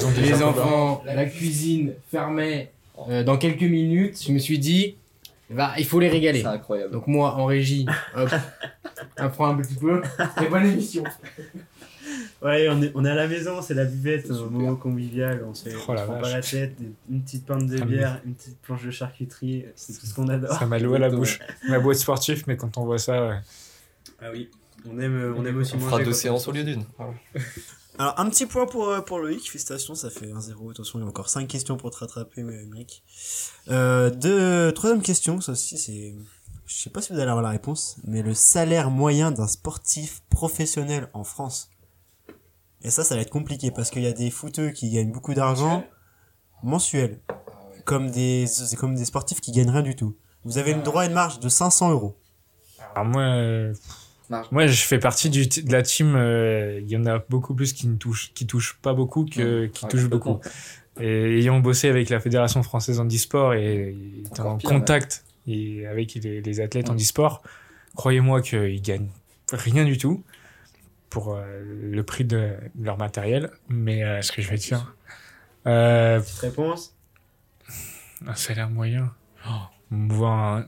[0.01, 2.71] Donc, Les enfants, la cuisine fermait
[3.09, 4.21] euh, dans quelques minutes.
[4.25, 4.95] Je me suis dit,
[5.49, 6.41] bah, il faut les régaler.
[6.41, 6.91] C'est incroyable.
[6.91, 7.85] Donc moi, en régie,
[8.15, 8.29] hop,
[9.19, 10.01] on prend un petit peu.
[10.43, 11.03] Et bonne émission.
[12.41, 14.51] Ouais, on est, on est à la maison, c'est la buvette, un Super.
[14.51, 15.43] moment convivial.
[15.47, 16.75] On se fait Oh la on prend pas la tête,
[17.09, 19.65] une petite pinte de bière, une petite planche de charcuterie.
[19.75, 20.51] C'est tout ce qu'on adore.
[20.57, 21.39] Ça m'a l'eau à la bouche.
[21.69, 23.37] Ma boîte sportive, mais quand on voit ça, ouais.
[24.21, 24.49] Ah oui.
[24.89, 25.87] On aime, on aime aussi On manger.
[25.89, 26.83] fera quand deux on séances au lieu d'une.
[27.99, 29.49] Alors, un petit point pour, euh, pour Loïc.
[29.49, 30.71] Félicitations, ça fait 1-0.
[30.71, 33.03] Attention, il y a encore 5 questions pour te rattraper, euh, Émeric.
[33.69, 36.15] Euh, deux, troisième question, ça aussi, c'est.
[36.65, 40.23] Je sais pas si vous allez avoir la réponse, mais le salaire moyen d'un sportif
[40.29, 41.69] professionnel en France.
[42.81, 45.33] Et ça, ça va être compliqué parce qu'il y a des footeux qui gagnent beaucoup
[45.33, 45.85] d'argent
[46.63, 47.21] mensuel,
[47.85, 48.45] comme des,
[48.77, 50.17] comme des sportifs qui gagnent rien du tout.
[50.45, 52.17] Vous avez le droit à une marge de 500 euros.
[52.95, 53.73] Alors moi, euh,
[54.29, 54.47] Marge.
[54.51, 56.15] moi, je fais partie du, de la team.
[56.15, 59.67] euh, Il y en a beaucoup plus qui ne touchent, qui touchent pas beaucoup que
[59.67, 60.39] qui Ouais, touchent beaucoup.
[60.99, 63.95] Et ayant bossé avec la fédération française handisport et
[64.25, 67.41] étant en pire, contact et avec les, les athlètes handisport,
[67.95, 69.09] croyez-moi qu'ils gagnent
[69.51, 70.23] rien du tout
[71.09, 71.43] pour euh,
[71.91, 73.51] le prix de leur matériel.
[73.69, 74.95] Mais euh, ce que je vais dire,
[75.67, 76.95] euh, Petite réponse?
[78.25, 79.11] un salaire moyen,
[79.47, 79.51] oh,
[79.91, 80.59] on voit un...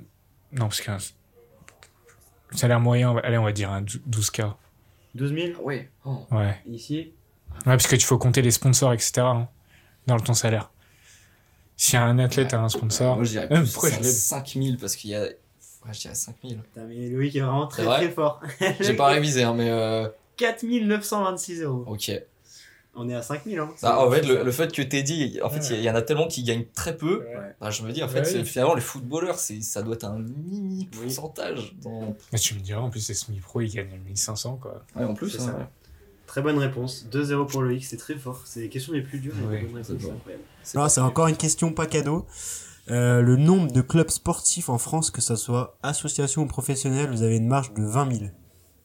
[0.52, 0.98] non parce qu'un
[2.52, 4.54] salaire moyen, allez on va dire un 12K.
[5.16, 5.82] 12 000 Oui.
[6.32, 6.60] Ouais.
[6.68, 7.14] ici?
[7.60, 9.20] Ouais, parce que tu faut compter les sponsors, etc.
[9.20, 9.48] hein,
[10.08, 10.72] dans ton salaire.
[11.78, 14.78] Si un athlète a un sponsor, Moi, je dirais Euh, plus pourquoi je l'ai- 5000
[14.78, 15.22] parce qu'il y a.
[15.24, 16.58] Ouais, je dirais 5000.
[16.60, 17.98] Putain, mais Loïc est vraiment très C'est vrai?
[18.06, 18.42] très fort.
[18.80, 21.84] J'ai pas révisé, hein, mais euh, 4926 euros.
[21.88, 22.12] ok.
[22.98, 23.70] On est à 5000, hein.
[23.84, 26.02] Ah, en fait, le, le fait que t'aies dit, en fait, il y en a
[26.02, 27.20] tellement qui gagnent très peu.
[27.26, 27.56] Ouais.
[27.60, 28.46] Bah, je me dis, en fait, Ouais, oui.
[28.46, 31.76] finalement, les footballeurs, ça doit être un mini pourcentage.
[31.82, 32.16] Dans...
[32.32, 34.86] mais tu me diras, en plus, les semi-pro, ils gagnent 1500, quoi.
[34.96, 35.58] Ouais, en plus, C'est hein, ça.
[35.58, 35.66] ouais.
[36.28, 37.06] Très bonne réponse.
[37.12, 38.42] 2-0 pour Loïc, c'est très fort.
[38.46, 39.34] C'est les questions les plus dures.
[40.64, 41.02] c'est bon.
[41.04, 42.26] encore une question pas cadeau.
[42.90, 47.24] Euh, le nombre de clubs sportifs en France, que ce soit association ou professionnel, vous
[47.24, 48.32] avez une marge de 20 000,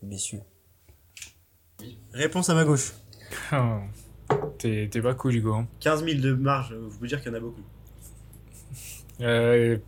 [0.02, 0.40] messieurs.
[2.12, 2.92] Réponse à ma gauche.
[4.59, 5.55] T'es t'es pas cool, Hugo.
[5.55, 5.66] hein.
[5.81, 7.62] 15 000 de marge, vous pouvez dire qu'il y en a beaucoup.
[9.20, 9.78] Euh.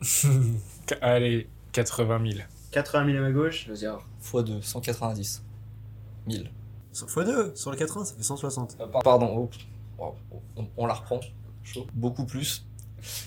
[1.00, 2.40] Allez, 80 000.
[2.72, 3.64] 80 000 à ma gauche.
[3.66, 5.42] Je veux dire, x2, 190
[6.28, 6.44] 000.
[6.92, 8.76] Sur x2, sur le 80, ça fait 160.
[8.80, 9.50] Euh, par- pardon, oh,
[9.98, 10.14] oh,
[10.56, 11.20] on, on la reprend.
[11.62, 11.86] Chaud.
[11.94, 12.64] Beaucoup plus.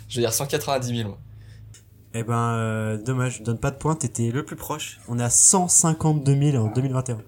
[0.10, 1.10] Je veux dire 190 000.
[1.10, 1.20] moi.
[2.16, 5.00] Eh ben, euh, dommage, je donne pas de points, t'étais le plus proche.
[5.08, 7.22] On est à 152 000 en 2021.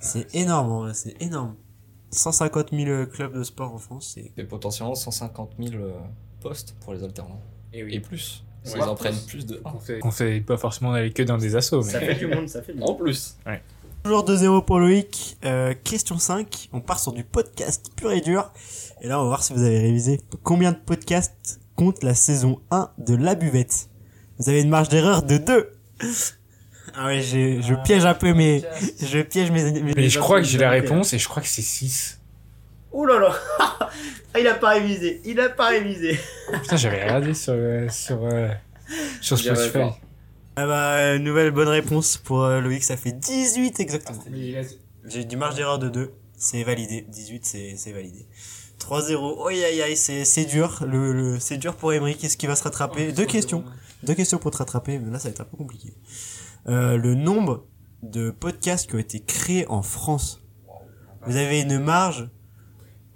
[0.00, 1.54] C'est énorme, en vrai, c'est énorme.
[2.10, 4.32] 150 000 clubs de sport en France, c'est...
[4.36, 5.92] Et potentiellement 150 000 euh,
[6.40, 7.40] postes pour les alternants.
[7.72, 8.44] Et Et plus.
[8.66, 8.82] Ouais.
[8.82, 9.72] en prennent plus de 1.
[10.02, 11.92] On fait, pas forcément aller que dans des assos, mais.
[11.92, 12.90] Ça fait du monde, ça fait du monde.
[12.90, 13.36] En plus.
[14.02, 15.38] Toujours 2-0 pour Loïc.
[15.44, 16.70] Euh, question 5.
[16.72, 18.50] On part sur du podcast pur et dur.
[19.02, 20.20] Et là, on va voir si vous avez révisé.
[20.42, 23.88] Combien de podcasts compte la saison 1 de La Buvette
[24.38, 25.70] Vous avez une marge d'erreur de 2.
[26.96, 28.62] Ah ouais, je piège un peu mes...
[29.00, 29.70] Je piège mes...
[29.80, 32.18] mes- Mais je crois que j'ai la réponse et je crois que c'est 6.
[32.92, 33.90] Ouh là là Ah,
[34.38, 35.20] Il a pas révisé.
[35.24, 36.18] Il a pas révisé.
[36.62, 38.48] Putain, j'avais regardé sur, euh, sur, euh,
[39.20, 39.78] sur Spotify.
[40.56, 42.82] Ah bah, euh, nouvelle bonne réponse pour euh, Loïc.
[42.82, 44.22] Ça fait 18 exactement.
[45.06, 46.12] J'ai du marge d'erreur de 2.
[46.36, 47.04] C'est validé.
[47.08, 48.26] 18, c'est c'est validé.
[48.80, 49.48] 3-0.
[49.48, 50.82] Aïe aïe aïe, c'est c'est dur.
[50.86, 52.16] Le, le- c'est dur pour Emery.
[52.16, 53.12] Qu'est-ce qui va se rattraper?
[53.12, 53.64] Deux questions.
[54.02, 55.92] Deux questions pour te rattraper, mais là ça va être un peu compliqué.
[56.68, 57.66] Euh, le nombre
[58.02, 60.42] de podcasts qui ont été créés en France.
[61.26, 62.28] Vous avez une marge,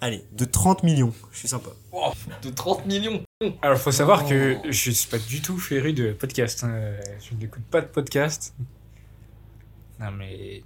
[0.00, 1.12] allez, de 30 millions.
[1.32, 1.70] Je suis sympa.
[2.42, 3.22] De 30 millions.
[3.62, 4.28] Alors, faut savoir Oh.
[4.28, 6.64] que je suis pas du tout féru de podcast.
[6.64, 6.92] hein.
[7.20, 8.54] Je n'écoute pas de podcast.
[10.00, 10.62] Non, mais.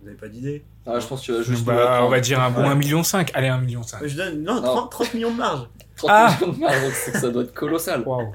[0.00, 0.64] Vous avez pas d'idée?
[0.86, 1.64] Ah, je pense que tu vas juste.
[1.64, 2.68] Bah, on va dire un bon Ouais.
[2.74, 3.02] 1,5 million.
[3.34, 3.82] Allez, 1,5 million.
[4.04, 4.62] Je donne, non, Non.
[4.62, 5.68] 30, 30 millions de marge.
[5.96, 8.02] 30 Ah millions de marge, c'est que ça doit être colossal.
[8.06, 8.32] Waouh.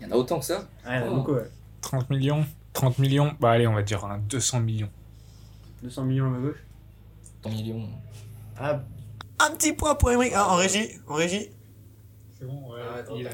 [0.00, 1.14] Il y en a autant que ça Ouais, Oh.
[1.16, 1.50] beaucoup, ouais.
[1.80, 2.44] 30 millions
[2.80, 4.88] 30 millions Bah, allez, on va dire un 200 millions.
[5.82, 6.58] 200 millions à ma gauche.
[7.42, 7.88] 30 millions.
[8.58, 8.80] Ah,
[9.38, 10.30] un petit point pour Emery.
[10.34, 11.50] Ah, en régie, en régie.
[12.38, 12.80] C'est bon, ouais.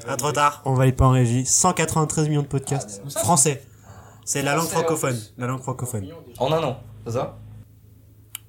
[0.08, 0.62] Ah, trop tard.
[0.64, 1.44] On valide pas en régie.
[1.46, 3.02] 193 millions de podcasts.
[3.04, 3.62] Ah, Français.
[4.24, 5.16] C'est la langue francophone.
[5.16, 6.08] en La langue francophone.
[6.38, 7.38] En un an, c'est ça?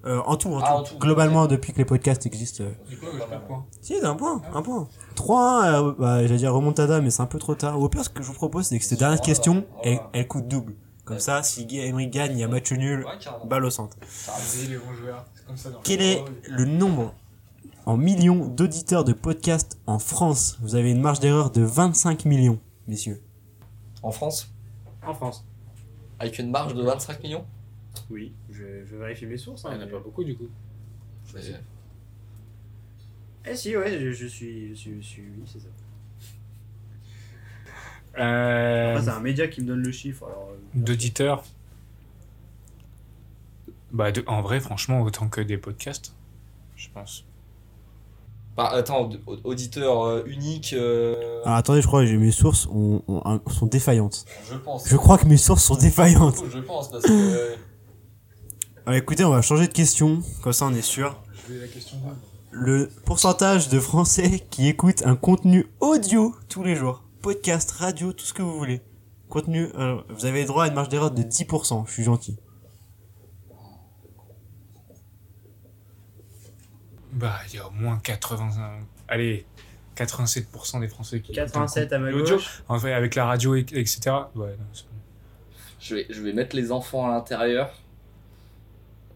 [0.06, 0.66] Euh, en tout, en tout.
[0.68, 0.98] Ah, en tout.
[0.98, 2.64] Globalement, depuis que les podcasts existent.
[2.64, 3.06] euh, Du coup,
[3.48, 3.66] point?
[3.82, 4.88] Si, un point, un point.
[5.16, 7.80] 3, euh, bah, j'allais dire remontada, mais c'est un peu trop tard.
[7.80, 10.48] Au pire, ce que je vous propose, c'est que cette dernière question, elle, elle coûte
[10.48, 10.76] double.
[11.08, 13.14] Comme ça, si Emery gagne, il y a match nul, Ouais,
[13.46, 13.96] balle au centre.
[14.02, 15.26] C'est les bons joueurs.
[15.34, 17.14] C'est comme ça dans Quel est le nombre
[17.86, 20.58] en millions d'auditeurs de podcasts en France?
[20.60, 23.22] Vous avez une marge d'erreur de 25 millions, messieurs.
[24.04, 24.54] En France?
[25.02, 25.46] En France
[26.20, 27.46] Avec une marge de 25 millions?
[28.10, 29.66] Oui, je, je vérifie mes sources.
[29.72, 30.50] Il n'y en a pas beaucoup, du coup.
[33.46, 35.70] Eh si, ouais, je, je suis, je suis, je suis, oui, c'est ça.
[38.20, 40.50] Euh, c'est un média qui me donne le chiffre, alors...
[40.52, 41.44] euh, D'auditeurs
[43.92, 46.14] Bah, de- en vrai, franchement, autant que des podcasts,
[46.76, 47.24] je pense.
[48.56, 50.74] Bah, attends, au- auditeur euh, unique.
[50.74, 54.26] euh, Alors attendez, je crois que j'ai- mes sources ont- ont un- sont défaillantes.
[54.50, 54.90] Je pense.
[54.90, 56.42] Je crois que mes sources sont défaillantes.
[56.52, 57.12] Je pense parce que.
[57.12, 57.56] euh,
[58.88, 61.22] Alors écoutez, on va changer de question, comme ça on est sûr.
[61.48, 61.98] Je vais la question
[62.52, 68.24] Le pourcentage de Français qui écoutent un contenu audio tous les jours, podcast, radio, tout
[68.24, 68.82] ce que vous voulez.
[69.28, 72.38] Contenu, euh, vous avez droit à une marge d'erreur de 10%, je suis gentil.
[77.12, 78.80] Bah, il y a au moins 80.
[79.10, 79.46] Allez,
[79.98, 81.34] 87% des Français qui.
[81.34, 82.36] 87 à ma L'audio.
[82.38, 82.64] gauche.
[82.70, 84.00] En fait, avec la radio, et- etc.
[84.34, 84.92] Ouais, non, c'est bon.
[85.82, 87.74] je, vais, je vais mettre les enfants à l'intérieur.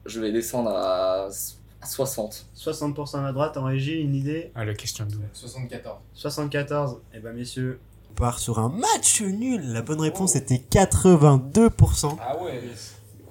[0.05, 2.47] Je vais descendre à, à 60.
[2.57, 5.97] 60% à ma droite, en régie, une idée Ah, la question de 74.
[6.13, 6.97] 74.
[7.13, 7.79] Eh ben messieurs.
[8.11, 9.71] On part sur un match nul.
[9.71, 12.17] La bonne réponse était 82%.
[12.21, 12.61] Ah ouais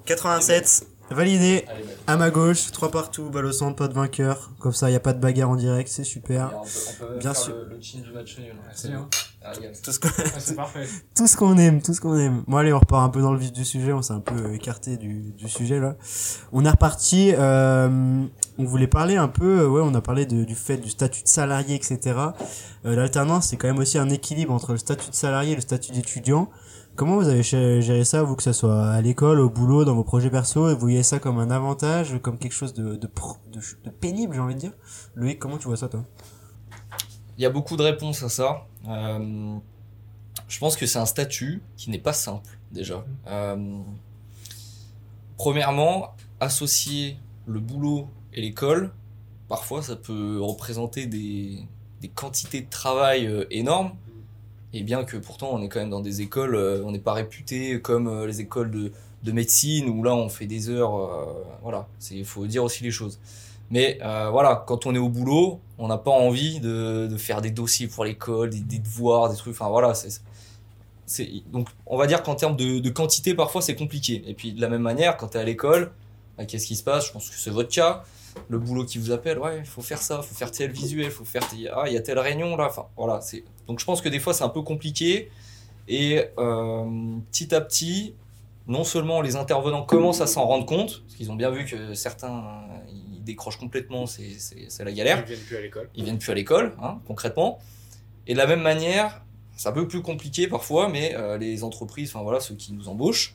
[0.06, 1.64] 87, validé.
[2.06, 4.50] À ma gauche, 3 partout, balle au centre, pas de vainqueur.
[4.58, 6.52] Comme ça, il n'y a pas de bagarre en direct, c'est super.
[6.56, 6.68] on peut,
[7.02, 7.54] on peut Bien faire sûr.
[7.56, 8.52] Le, le chin du match nul.
[8.74, 9.08] c'est bien.
[9.42, 9.74] Regarde.
[9.82, 10.08] Tout ce qu'on-
[10.38, 10.86] c'est parfait.
[11.14, 12.42] tout ce qu'on aime, tout ce qu'on aime.
[12.48, 14.52] Bon allez, on repart un peu dans le vif du sujet, on s'est un peu
[14.54, 15.96] écarté du, du sujet là.
[16.52, 18.24] On est reparti, euh,
[18.58, 21.28] on voulait parler un peu, euh, ouais, on a parlé du fait du statut de
[21.28, 21.98] salarié, etc.
[22.84, 25.60] Euh, L'alternance, c'est quand même aussi un équilibre entre le statut de salarié et le
[25.60, 26.50] statut d'étudiant.
[26.96, 29.94] Comment vous avez gé- géré ça, vous, que ça soit à l'école, au boulot, dans
[29.94, 32.98] vos projets perso, et vous voyez ça comme un avantage, comme quelque chose de,
[34.00, 34.72] pénible, j'ai envie de dire?
[35.14, 36.04] Loïc, comment tu vois ça, toi?
[37.38, 38.66] Il y a beaucoup de réponses à ça.
[38.88, 39.56] Euh,
[40.48, 43.04] je pense que c'est un statut qui n'est pas simple déjà.
[45.38, 48.90] Premièrement, associer le boulot et l'école,
[49.48, 51.58] parfois ça peut représenter des,
[52.00, 53.92] des quantités de travail euh, énormes.
[54.72, 57.12] Et bien que pourtant on est quand même dans des écoles, euh, on n'est pas
[57.12, 58.92] réputé comme euh, les écoles de,
[59.24, 61.26] de médecine où là on fait des heures.
[61.62, 63.18] voilà, il faut dire aussi les choses.
[63.70, 67.50] Mais voilà, quand on est au boulot, on n'a pas envie de, de faire des
[67.52, 69.54] dossiers pour l'école, des, devoirs, des trucs.
[69.54, 70.22] Enfin voilà, c'est
[71.52, 74.22] donc on va dire qu'en termes de, de quantité parfois c'est compliqué.
[74.26, 75.92] Et puis de la même manière, quand tu es à l'école,
[76.38, 77.06] bah, qu'est-ce qui se passe?
[77.08, 78.04] Je pense que c'est votre cas.
[78.48, 81.24] Le boulot qui vous appelle, ouais, il faut faire ça, faut faire tel visuel, faut
[81.24, 82.66] faire tel- ah il y a telle réunion là.
[82.68, 85.30] Enfin voilà, c'est donc je pense que des fois c'est un peu compliqué.
[85.88, 86.84] Et euh,
[87.32, 88.14] petit à petit,
[88.68, 91.94] non seulement les intervenants commencent à s'en rendre compte, parce qu'ils ont bien vu que
[91.94, 94.28] certains ils décrochent complètement, c'est
[94.84, 95.90] la galère Ils viennent plus à l'école.
[95.96, 97.58] ils viennent plus à l'école, hein, concrètement.
[98.28, 99.22] Et de la même manière,
[99.56, 102.88] c'est un peu plus compliqué parfois, mais euh, les entreprises, enfin voilà, ceux qui nous
[102.88, 103.34] embauchent,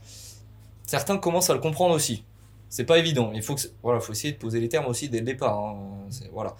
[0.85, 2.23] certains commencent à le comprendre aussi.
[2.69, 3.31] C'est pas évident.
[3.33, 5.57] Il faut que, voilà, faut essayer de poser les termes aussi dès le départ.
[5.57, 5.77] hein.
[6.33, 6.55] Voilà.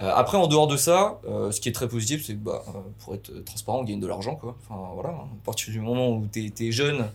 [0.00, 2.62] Euh, après, en dehors de ça, euh, ce qui est très positif, c'est que bah,
[2.68, 4.36] euh, pour être transparent, on gagne de l'argent.
[4.36, 4.54] Quoi.
[4.68, 5.24] Enfin, voilà, hein.
[5.42, 7.06] à partir du moment où tu es, jeune,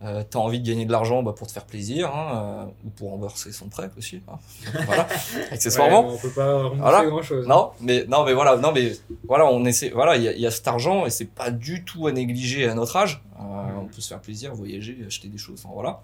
[0.00, 3.10] tu as envie de gagner de l'argent bah, pour te faire plaisir, hein, ou pour
[3.10, 4.20] rembourser son prêt aussi.
[4.28, 4.38] hein.
[4.86, 5.08] voilà,
[5.50, 6.06] accessoirement.
[6.14, 7.04] on peut pas rembourser Voilà.
[7.06, 7.44] grand chose.
[7.48, 8.92] Non, mais non, mais voilà, non, mais
[9.26, 11.50] voilà, on essaie, voilà, il y, a- il y a cet argent et c'est pas
[11.50, 13.20] du tout à négliger à notre âge.
[13.40, 16.02] On peut se faire plaisir, voyager, acheter des choses, enfin voilà.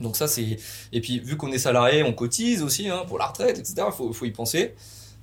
[0.00, 0.56] Donc ça c'est
[0.92, 3.86] et puis vu qu'on est salarié, on cotise aussi hein, pour la retraite, etc.
[3.92, 4.74] Faut faut y penser.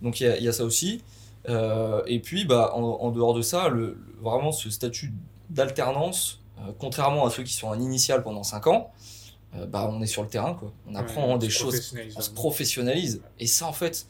[0.01, 1.01] Donc il y a, il y a ça aussi.
[1.49, 5.11] Euh, et puis, bah, en, en dehors de ça, le, le- vraiment ce statut
[5.49, 8.91] d'alternance, euh, contrairement à ceux qui sont en initial pendant 5 ans,
[9.55, 10.71] euh, bah, on est sur le terrain, quoi.
[10.87, 11.75] On apprend Ouais, on des se choses,
[12.15, 13.21] on se professionnalise.
[13.39, 14.05] Et ça, en fait,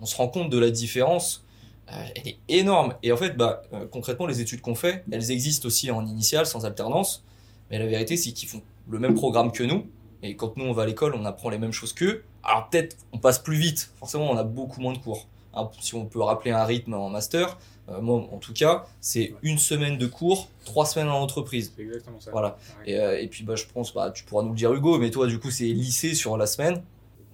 [0.00, 1.44] on se rend compte de la différence.
[1.88, 2.94] elle est énorme.
[3.02, 6.64] Et en fait, bah, concrètement, les études qu'on fait, elles existent aussi en initial, sans
[6.66, 7.24] alternance.
[7.70, 9.86] Mais la vérité, c'est qu'ils font le même programme que nous.
[10.26, 12.24] Et quand nous, on va à l'école, on apprend les mêmes choses qu'eux.
[12.42, 13.90] Alors peut-être, on passe plus vite.
[13.98, 15.26] Forcément, on a beaucoup moins de cours.
[15.54, 17.58] Hein, si on peut rappeler un rythme en master,
[17.88, 21.72] euh, moi, en tout cas, c'est une semaine de cours, trois semaines en entreprise.
[21.76, 22.30] C'est exactement ça.
[22.30, 22.56] Voilà.
[22.80, 22.92] Ouais.
[22.92, 25.10] Et, euh, et puis, bah, je pense, bah, tu pourras nous le dire, Hugo, mais
[25.10, 26.82] toi, du coup, c'est lycée sur la semaine.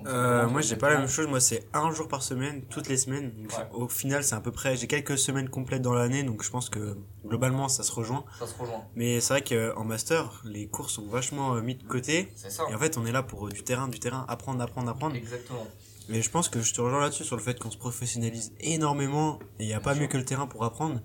[0.07, 1.27] Euh, moi, j'ai pas la même chose.
[1.29, 3.33] Moi, c'est un jour par semaine, toutes les semaines.
[3.37, 3.69] Donc, Ouais.
[3.73, 4.77] Au final, c'est à peu près.
[4.77, 6.97] J'ai quelques semaines complètes dans l'année, donc je pense que
[7.27, 8.25] globalement, ça se rejoint.
[8.39, 8.85] Ça se rejoint.
[8.97, 9.43] Mais c'est vrai
[9.75, 12.33] qu'en master, les cours sont vachement euh, mis de côté.
[12.35, 12.65] C'est ça.
[12.71, 15.15] Et en fait, on est là pour euh, du terrain, du terrain, apprendre, apprendre, apprendre.
[15.17, 15.67] Exactement.
[16.09, 19.39] Mais je pense que je te rejoins là-dessus sur le fait qu'on se professionnalise énormément.
[19.59, 20.03] Et il n'y a pas sûr.
[20.03, 21.01] mieux que le terrain pour apprendre.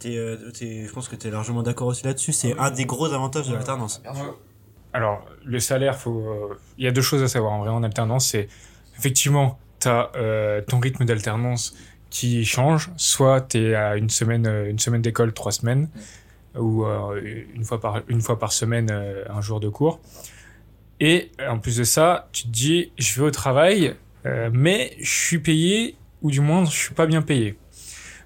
[0.00, 2.32] T'es, euh, t'es- je pense que tu es largement d'accord aussi là-dessus.
[2.32, 4.00] C'est un des gros avantages de l'alternance.
[4.02, 4.38] Bien sûr.
[4.92, 8.28] Alors, le salaire, euh, Il y a deux choses à savoir en vrai en alternance.
[8.28, 8.48] C'est
[8.98, 10.10] effectivement, tu as
[10.66, 11.74] ton rythme d'alternance
[12.10, 12.90] qui change.
[12.96, 15.88] Soit tu es à une semaine, euh, une semaine d'école, trois semaines,
[16.56, 17.20] ou euh,
[17.54, 20.00] une, fois par, une fois par semaine, euh, un jour de cours.
[20.98, 23.94] Et euh, en plus de ça, tu te dis, je vais au travail,
[24.26, 27.56] euh, mais je suis payé, ou du moins, je suis pas bien payé.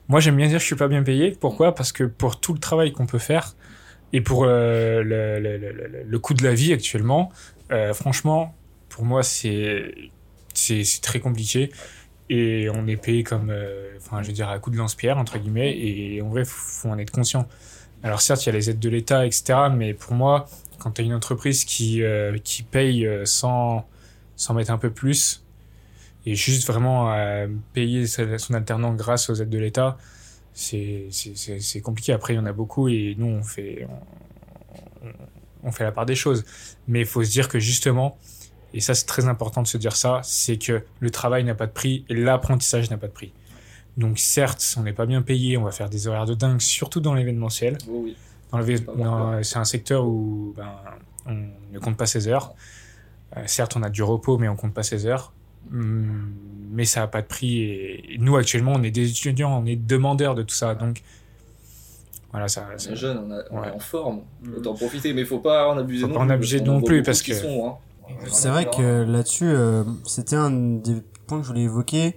[0.09, 1.37] Moi, j'aime bien dire je suis pas bien payé.
[1.39, 1.75] Pourquoi?
[1.75, 3.55] Parce que pour tout le travail qu'on peut faire,
[4.15, 7.33] et pour euh, le, coût de la vie actuellement,
[7.73, 8.55] euh, franchement,
[8.89, 9.91] pour moi, c'est
[11.03, 11.73] très compliqué.
[12.31, 15.37] Et on est payé comme, euh, enfin, je veux dire, à coup de lance-pierre, entre
[15.39, 15.77] guillemets.
[15.77, 17.49] Et en vrai, faut, faut en être conscient.
[18.05, 19.55] Alors certes, il y a les aides de l'État, etc.
[19.75, 20.47] Mais pour moi,
[20.79, 22.01] quand tu as une entreprise qui,
[22.45, 23.85] qui paye sans,
[24.37, 25.43] sans mettre un peu plus,
[26.25, 27.12] et juste vraiment
[27.73, 29.99] payer son alternant grâce aux aides de l'État,
[30.55, 32.12] c'est compliqué.
[32.12, 33.86] Après, il y en a beaucoup et nous, on fait,
[35.02, 35.09] on,
[35.64, 36.44] on fait la part des choses.
[36.88, 38.16] Mais il faut se dire que justement,
[38.72, 41.66] et ça c'est très important de se dire ça, c'est que le travail n'a pas
[41.66, 43.32] de prix et l'apprentissage n'a pas de prix.
[43.96, 47.00] Donc certes, on n'est pas bien payé, on va faire des horaires de dingue, surtout
[47.00, 47.78] dans l'événementiel.
[47.88, 48.16] Oh oui.
[49.05, 50.70] Dans- C'est un secteur où ben,
[51.26, 52.55] on ne compte pas ses heures.
[53.36, 55.32] Euh, certes, on a du repos, mais on compte pas ses heures.
[55.73, 56.33] Hum,
[56.71, 57.61] Mais ça n'a pas de prix.
[57.62, 60.75] Et nous, actuellement, on est des étudiants, on est demandeurs de tout ça.
[60.75, 61.03] Donc,
[62.33, 62.67] voilà, ça.
[62.75, 63.69] On ça- est jeune, on, a- on Ouais.
[63.69, 64.23] est en forme.
[64.57, 66.69] Autant en profiter, mais faut pas en abuser Faut non pas en plus, abuser parce
[66.69, 67.75] non plus, que- sont, hein.
[68.27, 70.97] C'est vrai que là-dessus, euh, c'était un des
[71.27, 72.17] points que je voulais évoquer.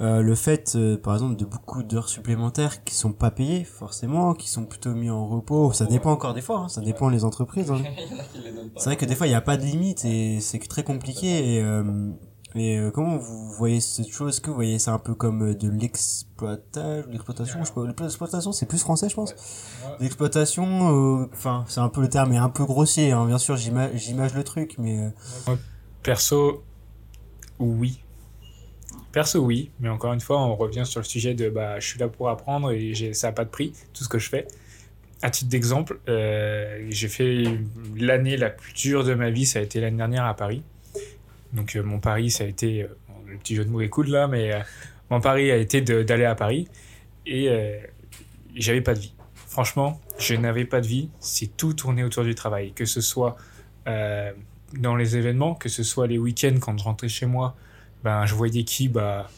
[0.00, 4.34] Euh, le fait, euh, par exemple, de beaucoup d'heures supplémentaires qui sont pas payées, forcément,
[4.34, 5.72] qui sont plutôt mis en repos.
[5.72, 7.70] Ça dépend encore des fois, hein, ça dépend des entreprises.
[7.70, 7.80] hein.
[8.34, 8.62] Il en.
[8.76, 11.54] C'est vrai que des fois, il n'y a pas de limite et c'est très compliqué.
[11.56, 11.84] Et, euh,
[12.54, 14.30] et euh, comment vous voyez cette chose?
[14.34, 18.02] Est-ce que vous voyez ça un peu comme euh, de l'exploitation L'exploitation, je sais pas.
[18.02, 19.34] L'exploitation, c'est plus français, je pense.
[20.00, 23.12] L'exploitation, euh, enfin, c'est un peu le terme est un peu grossier.
[23.12, 24.98] Hein, bien sûr, j'ima- j'image le truc, mais
[26.02, 26.62] Perso,
[27.58, 28.00] oui.
[29.12, 29.70] Perso, oui.
[29.80, 32.28] Mais encore une fois, on revient sur le sujet de bah, je suis là pour
[32.28, 34.46] apprendre et ça n'a pas de prix, tout ce que je fais.
[35.24, 37.44] À titre d'exemple, euh, j'ai fait
[37.96, 40.62] l'année la plus dure de ma vie, ça a été l'année dernière à Paris.
[41.52, 42.82] Donc, euh, mon pari, ça a été.
[42.82, 42.88] euh,
[43.26, 44.60] le petit jeu de mots est cool là, mais euh,
[45.10, 46.68] mon pari a été d'aller à Paris
[47.24, 47.48] et
[48.54, 49.14] j'avais pas de vie.
[49.34, 51.08] Franchement, je n'avais pas de vie.
[51.20, 52.72] C'est tout tourné autour du travail.
[52.72, 53.36] Que ce soit
[53.86, 57.54] dans les événements, que ce soit les week-ends quand je rentrais chez moi,
[58.04, 59.30] ben, je voyais qui bah,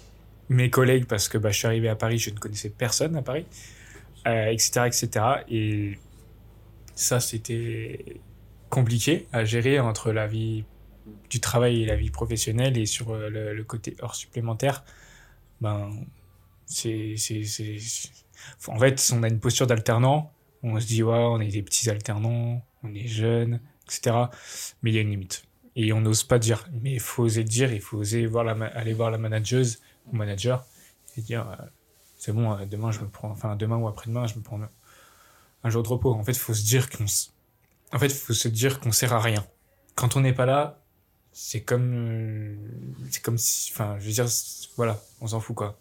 [0.48, 3.22] Mes collègues, parce que bah, je suis arrivé à Paris, je ne connaissais personne à
[3.22, 3.46] Paris,
[4.26, 5.26] etc., etc.
[5.48, 5.98] Et
[6.94, 8.16] ça, c'était
[8.70, 10.64] compliqué à gérer entre la vie
[11.30, 14.84] du travail et la vie professionnelle et sur euh, le, côté heures supplémentaires.
[15.60, 15.90] Ben,
[16.66, 17.14] c'est,
[18.68, 20.32] En fait, on a une posture d'alternant.
[20.62, 24.16] On se dit, ouais, on est des petits alternants, on est jeunes, etc.
[24.82, 25.44] Mais il y a une limite.
[25.76, 26.66] Et on n'ose pas dire.
[26.82, 30.16] Mais il faut oser dire, il faut oser voir la, aller voir la manageuse ou
[30.16, 30.64] manager
[31.16, 31.64] et dire, euh,
[32.16, 34.60] c'est bon, euh, demain, je me prends, enfin, demain ou après-demain, je me prends
[35.62, 36.12] un jour de repos.
[36.12, 37.04] En fait, il faut se dire qu'on
[37.92, 39.46] en fait, faut se dire qu'on sert à rien.
[39.94, 40.83] Quand on n'est pas là,
[41.34, 42.56] c'est comme, euh,
[43.10, 44.26] c'est comme si, enfin, je veux dire,
[44.76, 45.78] voilà, on s'en fout, quoi.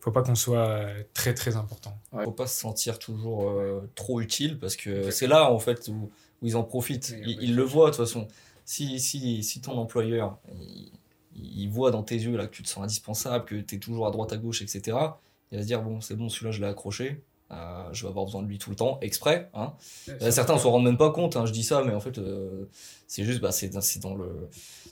[0.00, 1.98] Faut pas qu'on soit euh, très, très important.
[2.12, 2.24] Ouais.
[2.24, 6.10] Faut pas se sentir toujours euh, trop utile parce que c'est là en fait où,
[6.40, 7.14] où ils en profitent.
[7.24, 8.26] Ils, le voient de toute façon.
[8.64, 10.90] Si, si, si ton employeur il,
[11.36, 14.08] il voit dans tes yeux là que tu te sens indispensable, que tu es toujours
[14.08, 14.96] à droite à gauche, etc.,
[15.52, 17.22] il va se dire bon, c'est bon, celui-là je l'ai accroché.
[17.52, 19.50] Euh, je vais avoir besoin de lui tout le temps, exprès.
[19.54, 19.72] Hein.
[20.22, 22.16] Euh, certains ne s'en rendent même pas compte, hein, je dis ça, mais en fait,
[22.18, 22.68] euh,
[23.06, 23.68] c'est juste, bah, c'est
[24.00, 24.48] dans le,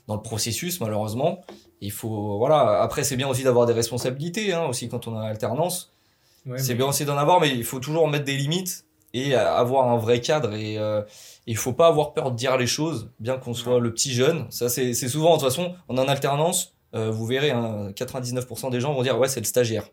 [0.07, 1.41] dans le processus, malheureusement.
[1.81, 2.81] Il faut, voilà.
[2.81, 5.91] Après, c'est bien aussi d'avoir des responsabilités, hein, aussi quand on a alternance.
[6.45, 9.33] Ouais, c'est mais- bien aussi d'en avoir, mais il faut toujours mettre des limites et
[9.35, 10.53] avoir un vrai cadre.
[10.53, 11.01] Et euh,
[11.47, 14.45] il faut pas avoir peur de dire les choses, bien qu'on soit le petit jeune.
[14.51, 16.75] Ça, c'est souvent, de toute façon, on est en alternance.
[16.93, 19.85] vous verrez, hein, 99% des gens vont dire ouais, c'est le stagiaire.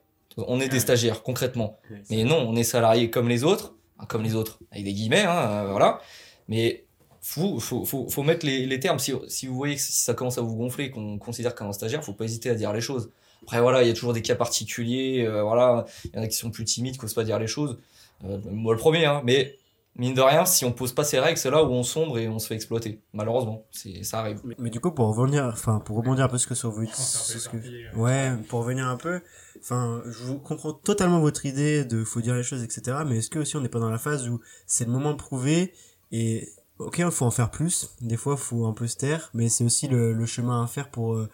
[0.47, 1.79] On est des stagiaires, concrètement.
[2.11, 3.75] Mais non, on est salarié comme les autres,
[4.09, 6.01] comme les autres, avec des guillemets, hein, euh, voilà.
[6.47, 6.85] Mais
[7.21, 8.99] faut, faut, faut, faut mettre les, les termes.
[8.99, 11.73] Si, si vous voyez que si ça commence à vous gonfler, qu'on considère comme un
[11.73, 13.11] stagiaire, faut pas hésiter à dire les choses.
[13.43, 15.85] Après, voilà, il y a toujours des cas particuliers, euh, voilà.
[16.05, 17.79] Il y en a qui sont plus timides, qui osent pas dire les choses.
[18.25, 19.23] Euh, moi, le premier, hein.
[19.25, 19.57] Mais
[19.97, 22.29] mine de rien, si on pose pas ces règles, c'est là où on sombre et
[22.29, 23.03] on se fait exploiter.
[23.13, 24.41] Malheureusement, c'est, ça arrive.
[24.45, 26.87] Mais, mais du coup, pour revenir, enfin, pour rebondir un peu sur ce que vous
[26.87, 29.21] sur ce ça que, euh, ouais, pour revenir un peu,
[29.61, 32.99] enfin, je vous comprends totalement votre idée de faut dire les choses, etc.
[33.07, 35.17] Mais est-ce que aussi on n'est pas dans la phase où c'est le moment de
[35.17, 35.73] prouver
[36.11, 37.91] et ok, il faut en faire plus.
[38.01, 40.91] Des fois, faut un peu se taire, mais c'est aussi le, le chemin à faire
[40.91, 41.29] pour, euh,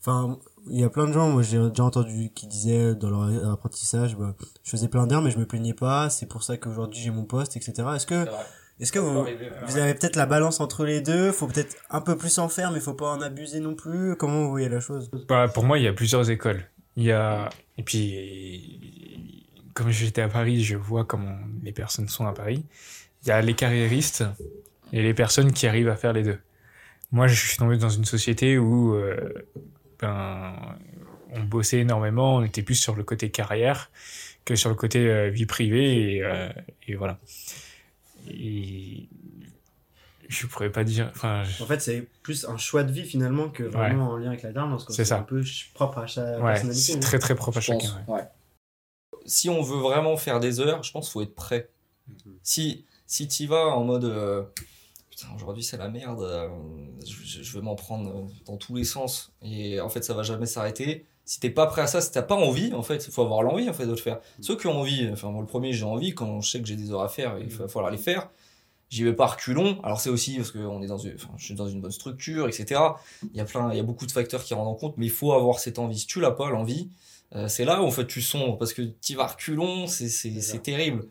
[0.00, 0.38] enfin,
[0.68, 4.16] il y a plein de gens, moi j'ai déjà entendu qui disaient dans leur apprentissage,
[4.16, 7.10] bah, je faisais plein d'heures mais je me plaignais pas, c'est pour ça qu'aujourd'hui j'ai
[7.10, 7.88] mon poste, etc.
[7.96, 8.26] Est-ce que,
[8.78, 9.24] est-ce que vous,
[9.66, 12.72] vous avez peut-être la balance entre les deux, faut peut-être un peu plus en faire,
[12.72, 14.16] mais faut pas en abuser non plus?
[14.16, 15.10] Comment vous voyez la chose?
[15.28, 16.64] Bah, pour moi, il y a plusieurs écoles.
[16.96, 17.48] Il y a
[17.78, 19.40] et puis
[19.74, 22.64] comme j'étais à Paris, je vois comment les personnes sont à Paris.
[23.22, 24.24] Il y a les carriéristes
[24.92, 26.38] et les personnes qui arrivent à faire les deux.
[27.12, 29.32] Moi, je suis tombé dans une société où euh,
[30.00, 30.54] ben
[31.32, 33.90] on bossait énormément, on était plus sur le côté carrière
[34.44, 36.48] que sur le côté euh, vie privée et, euh,
[36.88, 37.18] et voilà.
[38.28, 39.08] Et
[40.28, 41.12] je pourrais pas dire.
[41.14, 44.42] Je- En fait, c'est plus un choix de vie finalement que vraiment en lien avec
[44.42, 44.80] la dernière.
[44.90, 45.18] C'est ça.
[45.18, 45.42] un peu
[45.74, 47.88] propre à chaque ouais, c'est très très propre à chacun.
[48.08, 48.14] ouais.
[48.14, 48.22] ouais.
[49.26, 51.68] Si on veut vraiment faire des heures, je pense qu'il faut être prêt.
[52.42, 54.42] Si, si tu vas en mode euh,
[55.20, 56.48] putain, aujourd'hui c'est la merde, euh,
[57.06, 60.46] je, je- vais m'en prendre dans tous les sens et en fait ça va jamais
[60.46, 61.06] s'arrêter.
[61.24, 63.42] Si t'es pas prêt à ça, si t'as pas envie, en fait, il faut avoir
[63.42, 64.18] l'envie en fait de le faire.
[64.40, 66.74] Ceux qui ont envie, enfin moi le premier j'ai envie quand je sais que j'ai
[66.76, 68.30] des heures à faire, il va falloir les faire.
[68.88, 69.80] J'y vais pas reculons.
[69.84, 72.48] Alors c'est aussi parce que on est dans une, je suis dans une bonne structure,
[72.48, 72.80] etc.
[73.32, 75.06] Il y a plein, il y a beaucoup de facteurs qui rentrent en compte, mais
[75.06, 75.98] il faut avoir cette envie.
[75.98, 76.88] Si tu l'as pas, l'envie,
[77.36, 81.06] euh, c'est là où en fait tu sombres parce que tu vas reculons, c'est terrible.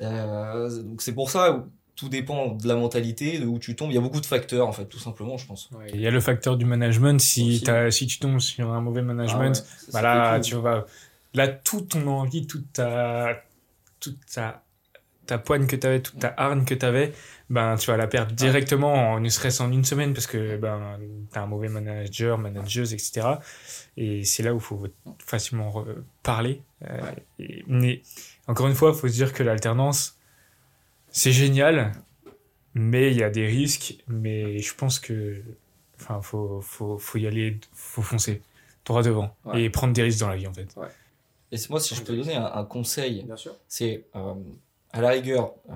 [0.00, 1.66] Euh, donc c'est pour ça
[1.98, 3.90] tout dépend de la mentalité, de où tu tombes.
[3.90, 5.68] Il y a beaucoup de facteurs en fait, tout simplement, je pense.
[5.72, 7.20] Ouais, Il y a le facteur du management.
[7.20, 10.86] Si, t'as- si tu tombes sur un mauvais management, Ah ouais, bah là, tu vas.
[11.34, 13.42] Là, toute ton envie, toute ta,
[14.00, 14.62] toute ta,
[15.26, 17.12] ta poigne que tu avais, toute ta hargne que tu avais,
[17.50, 20.98] ben, tu vas la perdre directement, en, ne serait-ce en une semaine, parce que ben,
[21.32, 23.26] tu as un mauvais manager, manageuse, etc.
[23.96, 24.86] Et c'est là où il faut
[25.18, 25.84] facilement
[26.22, 26.62] parler.
[26.88, 27.00] Euh,
[27.40, 28.02] et- mais
[28.46, 30.14] encore une fois, il faut se dire que l'alternance,
[31.10, 31.92] c'est génial,
[32.74, 33.96] mais il y a des risques.
[34.08, 35.42] Mais je pense que.
[36.00, 38.40] Enfin, faut, faut, faut y aller, faut foncer
[38.84, 39.62] droit devant Ouais.
[39.64, 40.68] et prendre des risques dans la vie en fait.
[41.50, 43.26] Et c'est moi si je peux donner un, un conseil,
[43.66, 44.34] c'est euh,
[44.92, 45.72] à la rigueur, euh,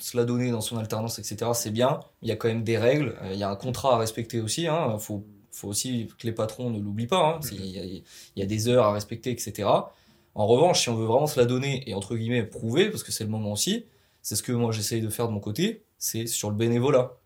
[0.00, 1.50] se la donner dans son alternance, etc.
[1.54, 2.00] C'est bien.
[2.22, 3.16] Il y a quand même des règles.
[3.22, 4.66] euh, Il y a un contrat à respecter aussi.
[4.66, 4.98] Hein.
[4.98, 7.34] Faut, faut aussi que les patrons ne l'oublient pas.
[7.36, 7.40] Hein.
[7.52, 8.02] Il y, a, il
[8.36, 9.68] y a des heures à respecter, etc.
[10.34, 13.12] En revanche, si on veut vraiment se la donner et entre guillemets prouver, parce que
[13.12, 13.84] c'est le moment aussi,
[14.24, 17.18] c'est ce que moi j'essaye de faire de mon côté, c'est sur le bénévolat.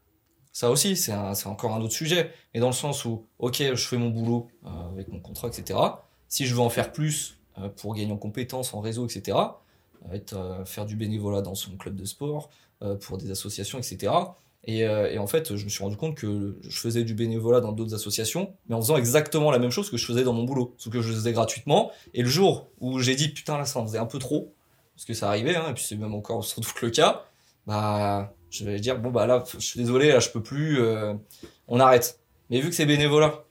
[0.53, 2.33] Ça aussi, c'est encore un autre sujet.
[2.53, 5.79] Mais dans le sens où, ok, je fais mon boulot euh, avec mon contrat, etc.
[6.27, 9.39] Si je veux en faire plus euh, pour gagner en compétences, en réseau, etc.,
[10.33, 12.51] euh, faire du bénévolat dans son club de sport,
[13.01, 14.13] pour des associations, etc.
[14.63, 17.73] Et, et en fait, je me suis rendu compte que je faisais du bénévolat dans
[17.73, 20.75] d'autres associations, mais en faisant exactement la même chose que je faisais dans mon boulot.
[20.79, 21.91] Sauf que je faisais gratuitement.
[22.15, 24.55] Et le jour où j'ai dit, putain, là, ça en faisait un peu trop,
[24.99, 27.25] parce que ça arrivait, hein, et puis c'est même encore sans doute le cas,
[27.69, 31.15] bah, je vais dire, bon, bah là, je suis désolé, là, je peux plus, euh,
[31.69, 32.19] on arrête.
[32.51, 33.45] Mais vu que c'est bénévolat,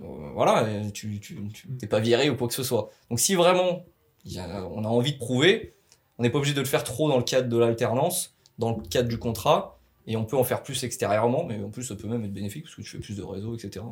[0.00, 2.90] euh, voilà, tu, tu, tu t'es pas viré ou quoi que ce soit.
[3.10, 3.84] Donc si vraiment
[4.24, 5.72] il y a- on a envie de prouver,
[6.18, 8.82] on n'est pas obligé de le faire trop dans le cadre de l'alternance, dans le
[8.82, 9.78] cadre du contrat,
[10.08, 12.64] et on peut en faire plus extérieurement, mais en plus ça peut même être bénéfique
[12.64, 13.84] parce que tu fais plus de réseau, etc.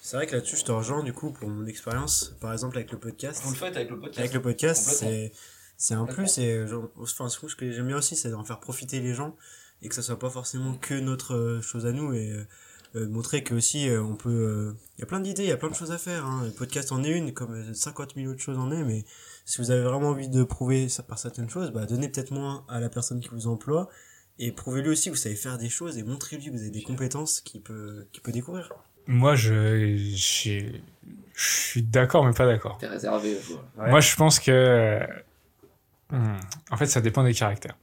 [0.00, 2.90] C'est vrai que là-dessus, je te rejoins du coup pour mon expérience, par exemple avec
[2.90, 3.42] le podcast.
[3.44, 5.32] Vous le faites avec le podcast Avec le podcast, c'est
[5.76, 9.00] c'est un plus et genre, enfin ce que j'aime bien aussi, c'est d'en faire profiter
[9.00, 9.36] les gens
[9.82, 12.46] et que ça soit pas forcément que notre euh, chose à nous et euh,
[12.94, 14.30] euh, montrer que aussi euh, on peut.
[14.30, 16.24] euh, Il y a plein d'idées, il y a plein de choses à faire.
[16.24, 16.42] Hein.
[16.46, 19.04] Le podcast en est une, comme euh, 50 000 autres choses en est, mais
[19.44, 22.64] si vous avez vraiment envie de prouver ça par certaines choses, bah donnez peut-être moins
[22.68, 23.88] à la personne qui vous emploie
[24.38, 26.82] et prouvez-lui aussi que vous savez faire des choses et montrez-lui que vous avez des
[26.82, 28.72] compétences qu'il peut qu'il peut découvrir.
[29.08, 30.82] Moi, je, j'ai-
[31.34, 32.76] je suis d'accord, mais pas d'accord.
[32.78, 33.36] T'es réservé.
[33.78, 33.90] Ouais.
[33.90, 34.98] Moi, je pense que
[36.10, 36.36] Hmm.
[36.70, 37.76] En fait, ça dépend des caractères.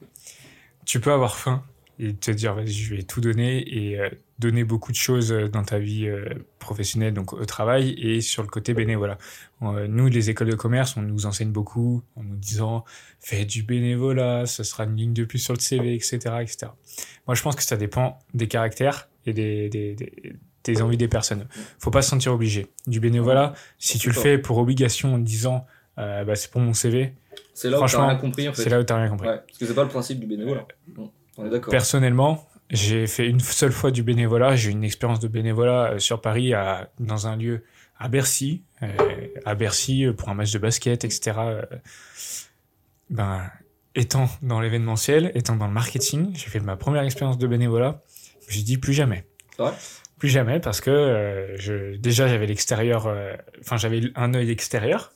[0.86, 1.64] Tu peux avoir faim
[2.00, 4.10] et te dire, vas-y, je vais tout donner et euh,
[4.40, 6.26] donner beaucoup de choses euh, dans ta vie euh,
[6.60, 9.18] professionnelle, donc au travail et sur le côté bénévolat.
[9.62, 12.84] Euh, nous, les écoles de commerce, on nous enseigne beaucoup en nous disant,
[13.20, 16.68] fais du bénévolat, ce sera une ligne de plus sur le CV, etc., etc.
[17.28, 21.08] Moi, je pense que ça dépend des caractères et des, des, des, des envies des
[21.08, 21.48] personnes.
[21.80, 22.68] Faut pas se sentir obligé.
[22.88, 25.66] Du bénévolat, si tu le fais pour obligation en disant,
[25.98, 27.14] euh, bah, c'est pour mon CV,
[27.54, 28.70] C'est là où t'as Franchement, rien compris en fait.
[28.70, 29.28] là où t'as rien compris.
[29.28, 30.66] Ouais, parce que c'est pas le principe du bénévolat.
[31.38, 31.72] On est d'accord.
[31.72, 34.56] Personnellement, j'ai fait une seule fois du bénévolat.
[34.56, 37.64] J'ai eu une expérience de bénévolat euh, sur Paris, à, dans un lieu
[38.00, 38.88] à Bercy, euh,
[39.46, 41.32] à Bercy euh, pour un match de basket, etc.
[43.10, 43.50] Ben,
[43.96, 48.02] étant dans l'événementiel, étant dans le marketing, j'ai fait ma première expérience de bénévolat.
[48.50, 49.26] J'ai dit plus jamais.
[49.58, 49.72] Vrai?
[50.18, 55.14] Plus jamais parce que euh, je, déjà j'avais l'extérieur, euh, enfin j'avais un œil extérieur,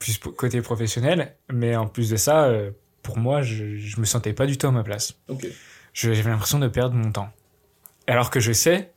[0.00, 2.72] plus côté professionnel, mais en plus de ça, euh,
[3.02, 5.16] pour moi, je, je me sentais pas du tout à ma place
[5.92, 7.30] j'avais l'impression de perdre mon temps.
[8.06, 8.92] Alors que je sais,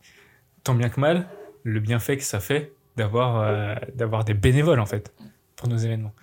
[0.63, 1.27] tant bien que mal,
[1.63, 5.11] le bienfait que ça fait d'avoir euh, d'avoir des bénévoles en fait
[5.55, 6.13] pour nos événements.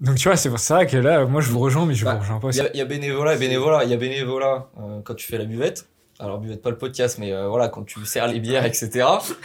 [0.00, 2.14] Donc tu vois, c'est pour ça que là, moi je vous rejoins, mais je Bah,
[2.14, 2.58] vous rejoins pas Il aussi.
[2.58, 3.84] y, a- il y a bénévolat bénévolat.
[3.84, 5.88] Il y a bénévolat euh, quand tu fais la buvette.
[6.18, 8.90] Alors buvette pas le podcast, mais euh, voilà quand tu sers les bières, etc.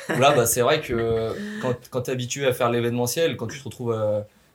[0.10, 3.64] Là, bah, c'est vrai que quand, quand t'es habitué à faire l'événementiel, quand tu te
[3.64, 3.94] retrouves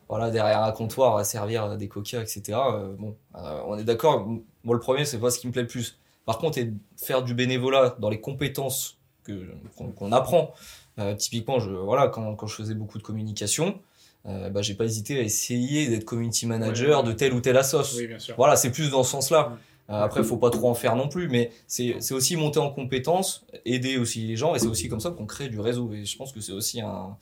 [0.09, 2.43] voilà derrière un comptoir à servir des coca, etc.
[2.49, 4.27] euh, bon, euh, on est d'accord.
[4.65, 5.99] Moi, le premier, c'est pas ce qui me plaît le plus.
[6.27, 9.49] Par contre, et faire du bénévolat dans les compétences que
[9.97, 10.53] qu'on apprend.
[10.99, 13.79] Euh, typiquement, je voilà quand quand je faisais beaucoup de communication.
[14.27, 17.07] Euh, bah, j'ai pas hésité à essayer d'être community manager Ouais.
[17.09, 17.97] de telle ou telle assoce.
[17.97, 18.09] Oui.
[18.37, 19.57] Voilà, c'est plus dans ce sens-là.
[19.91, 22.71] Euh, après, faut pas trop en faire non plus, mais c'est c'est aussi monter en
[22.71, 25.93] compétences, aider aussi les gens, et c'est aussi comme ça qu'on crée du réseau.
[25.93, 27.17] Et je pense que c'est aussi un,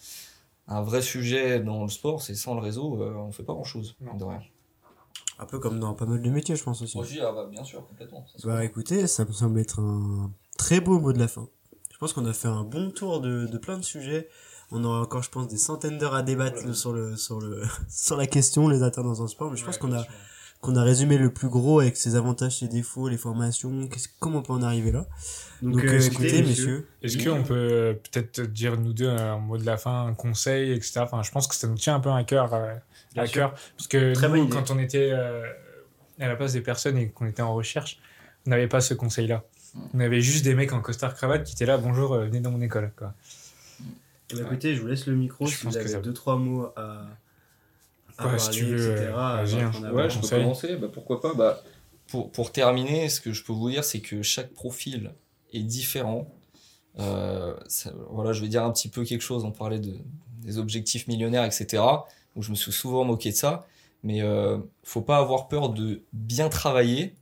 [0.70, 3.54] un vrai sujet dans le sport, c'est sans le réseau, euh, on fait pas.
[3.54, 4.40] De rien.
[5.38, 6.98] Un peu comme dans pas mal de métiers, je pense aussi.
[7.20, 8.24] ah bah, bien sûr, complètement.
[8.26, 11.48] ça Bah écoutez, ça me semble être un très beau mot de la fin.
[11.90, 14.28] Je pense qu'on a fait un bon tour de, de plein de sujets.
[14.70, 18.16] On aura encore, je pense, des centaines d'heures à débattre sur le sur le sur
[18.16, 19.50] la question les alternances dans le sport.
[19.50, 20.12] Mais je pense qu'on a sûr.
[20.60, 23.88] Qu'on a résumé le plus gros avec ses avantages, ses défauts, les formations.
[23.88, 25.06] qu'est-ce- comment on peut en arriver là?
[25.62, 26.86] Donc, euh, écoutez, messieurs.
[27.02, 30.72] Est-ce qu'on peut euh, peut-être dire nous deux un mot de la fin, un conseil,
[30.72, 31.00] etc.
[31.00, 32.74] Enfin, je pense que ça nous tient un peu à cœur, euh,
[33.16, 35.42] à cœur, parce que Très nous, quand on était euh,
[36.18, 37.98] à la place des personnes et qu'on était en recherche,
[38.46, 39.42] on n'avait pas ce conseil-là.
[39.94, 42.50] On avait juste des mecs en costard cravate qui étaient là, bonjour, euh, venez dans
[42.50, 42.92] mon école.
[42.96, 43.14] Quoi.
[44.34, 46.12] Ben, écoutez, je vous laisse le micro Je si pense vous que avez ça- deux
[46.12, 47.06] trois mots à,
[48.20, 49.12] à Ouais, parler, si tu veux, etc.
[49.12, 49.72] euh, vas-y, hein.
[49.92, 51.34] Ouais, je peux commencer, bah, pourquoi pas.
[51.34, 51.62] Bah,
[52.08, 55.12] pour, pour terminer, ce que je peux vous dire, c'est que chaque profil
[55.52, 56.28] est différent.
[56.98, 59.94] Euh, ça- voilà, je vais dire un petit peu quelque chose, on parlait de,
[60.42, 61.82] des objectifs millionnaires, etc.
[62.36, 63.66] Où je me suis souvent moqué de ça.
[64.02, 67.14] Mais euh, faut pas avoir peur de bien travailler.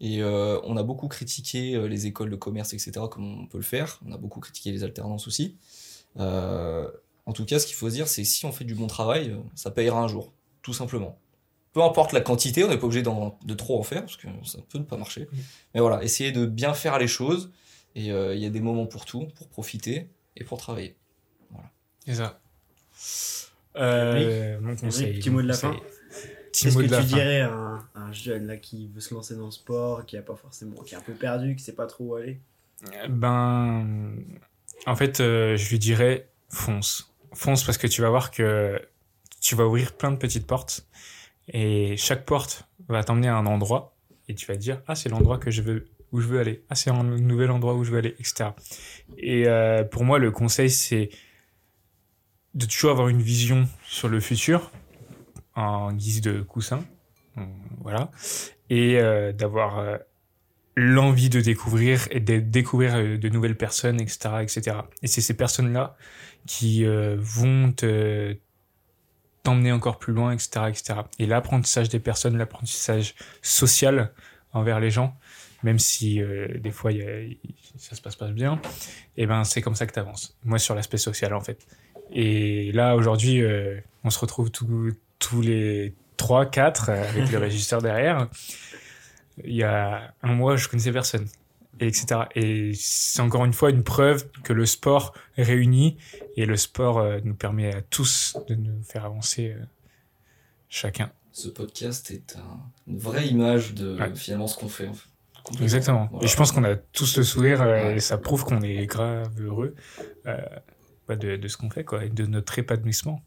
[0.00, 3.56] Et euh, on a beaucoup critiqué euh, les écoles de commerce, etc., comme on peut
[3.58, 3.98] le faire.
[4.06, 5.56] On a beaucoup critiqué les alternances aussi.
[6.18, 6.88] Euh,
[7.24, 8.86] en tout cas, ce qu'il faut se dire, c'est que si on fait du bon
[8.86, 10.32] travail, ça payera un jour,
[10.66, 11.16] tout simplement
[11.72, 14.26] peu importe la quantité, on n'est pas obligé d'en- de trop en faire parce que
[14.44, 15.24] ça peut ne pas marcher.
[15.30, 15.36] Mm.
[15.74, 17.52] Mais voilà, essayer de bien faire les choses
[17.94, 20.96] et euh, il y a des moments pour tout, pour profiter et pour travailler.
[22.06, 22.40] C'est ça.
[23.76, 25.18] Euh, mon conseil.
[25.18, 25.76] petit mot de la fin.
[26.54, 27.16] Qu'est-ce mot que de la tu fin.
[27.16, 30.16] dirais à un, à un jeune là qui veut se lancer dans le sport, qui
[30.16, 32.40] a pas forcément, qui est un peu perdu, qui sait pas trop où aller?
[33.10, 34.16] Ben,
[34.86, 37.12] en fait, euh, je lui dirais fonce.
[37.34, 38.80] Fonce parce que tu vas voir que
[39.46, 40.88] tu vas ouvrir plein de petites portes
[41.46, 43.94] et chaque porte va t'emmener à un endroit
[44.28, 46.64] et tu vas te dire ah c'est l'endroit que je veux où je veux aller
[46.68, 48.50] ah c'est un nouvel endroit où je veux aller etc.
[49.18, 51.10] Et euh, pour moi le conseil c'est
[52.54, 54.72] de toujours avoir une vision sur le futur
[55.54, 56.84] en guise de coussin
[57.82, 58.10] voilà
[58.68, 59.96] et euh, d'avoir euh,
[60.74, 64.76] l'envie de découvrir et de découvrir de nouvelles personnes, etc., etc.
[65.02, 65.96] Et c'est ces personnes-là
[66.46, 68.36] qui euh, vont te
[69.46, 71.00] t'emmener encore plus loin, etc., etc.
[71.20, 74.12] Et l'apprentissage des personnes, l'apprentissage social
[74.52, 75.16] envers les gens,
[75.62, 77.34] même si euh, des fois y a-
[77.76, 78.60] ça se passe pas bien,
[79.16, 80.36] et ben c'est comme ça que tu avances.
[80.44, 81.58] Moi sur l'aspect social en fait.
[82.12, 87.38] Et là aujourd'hui, euh, on se retrouve tous tous les trois, quatre euh, avec le
[87.46, 88.28] régisseur derrière
[89.44, 91.26] il y a un mois, je connaissais personne,
[91.80, 92.22] et etc.
[92.34, 95.96] Et c'est encore une fois une preuve que le sport réunit
[96.36, 99.64] et le sport euh, nous permet à tous de nous faire avancer euh,
[100.68, 101.10] chacun.
[101.32, 104.14] Ce podcast est un- une vraie image de Ouais.
[104.14, 104.86] finalement ce qu'on fait.
[104.88, 105.08] en fait.
[105.42, 105.64] Complètement.
[105.64, 106.08] Exactement.
[106.10, 106.24] Voilà.
[106.24, 107.96] Et je pense qu'on a tous le sourire euh, Ouais.
[107.96, 109.74] et ça prouve qu'on est grave heureux
[110.24, 113.22] bah, de, de ce qu'on fait quoi, et de notre épanouissement.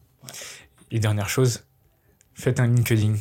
[0.91, 1.63] Et dernière chose,
[2.33, 3.15] faites un LinkedIn.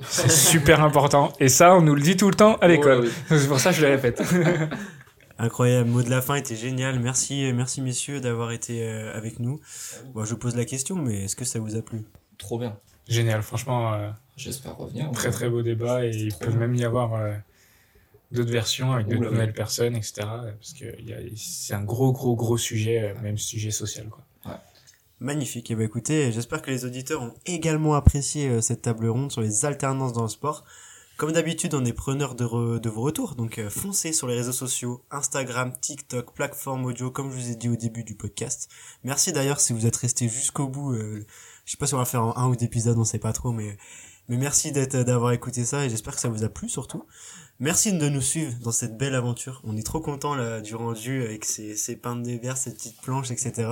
[0.00, 1.32] C'est super important.
[1.40, 3.00] Et ça, on nous le dit tout le temps à l'école.
[3.00, 4.22] Ouais, C'est pour ça que je le répète.
[5.38, 7.00] Incroyable, mot de la fin était génial.
[7.00, 9.60] Merci, merci messieurs d'avoir été euh, avec nous.
[10.14, 12.02] Bon, je pose la question, mais est-ce que ça vous a plu?
[12.38, 12.76] Trop bien.
[13.08, 15.10] Génial, franchement, euh, J'espère revenir.
[15.12, 16.58] très très beau débat et il peut bien.
[16.60, 17.34] même y avoir euh,
[18.32, 19.20] d'autres versions avec oui.
[19.20, 20.14] nouvelles personnes, etc.
[20.22, 20.86] Parce que
[21.36, 24.24] c'est un gros gros gros sujet, euh, même sujet social quoi.
[25.20, 25.70] Magnifique.
[25.70, 29.40] Et bah écoutez, j'espère que les auditeurs ont également apprécié euh, cette table ronde sur
[29.40, 30.64] les alternances dans le sport.
[31.16, 35.04] Comme d'habitude, on est preneur de, vos retours, donc euh, foncez sur les réseaux sociaux,
[35.12, 38.68] Instagram, TikTok, plateforme audio, comme je vous ai dit au début du podcast.
[39.04, 40.92] Merci d'ailleurs si vous êtes resté jusqu'au bout.
[40.92, 41.24] euh,
[41.64, 43.32] je sais pas si on va faire en un ou deux épisodes, on sait pas
[43.32, 43.76] trop, mais
[44.28, 47.04] mais merci d'avoir écouté ça et j'espère que ça vous a plu surtout.
[47.60, 49.60] Merci de nous suivre dans cette belle aventure.
[49.64, 53.00] On est trop content là du rendu avec ces ces peintes des verres, ces petites
[53.00, 53.68] planches, etc.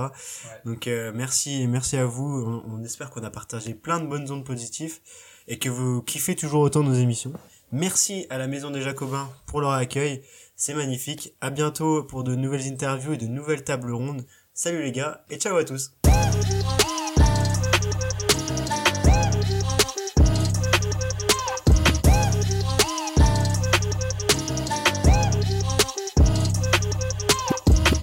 [0.65, 2.63] Donc euh, merci merci à vous.
[2.65, 4.99] On, on espère qu'on a partagé plein de bonnes ondes positives
[5.47, 7.33] et que vous kiffez toujours autant nos émissions.
[7.71, 10.21] Merci à la Maison des Jacobins pour leur accueil.
[10.55, 11.35] C'est magnifique.
[11.41, 14.25] À bientôt pour de nouvelles interviews et de nouvelles tables rondes.
[14.53, 15.91] Salut les gars et ciao à tous.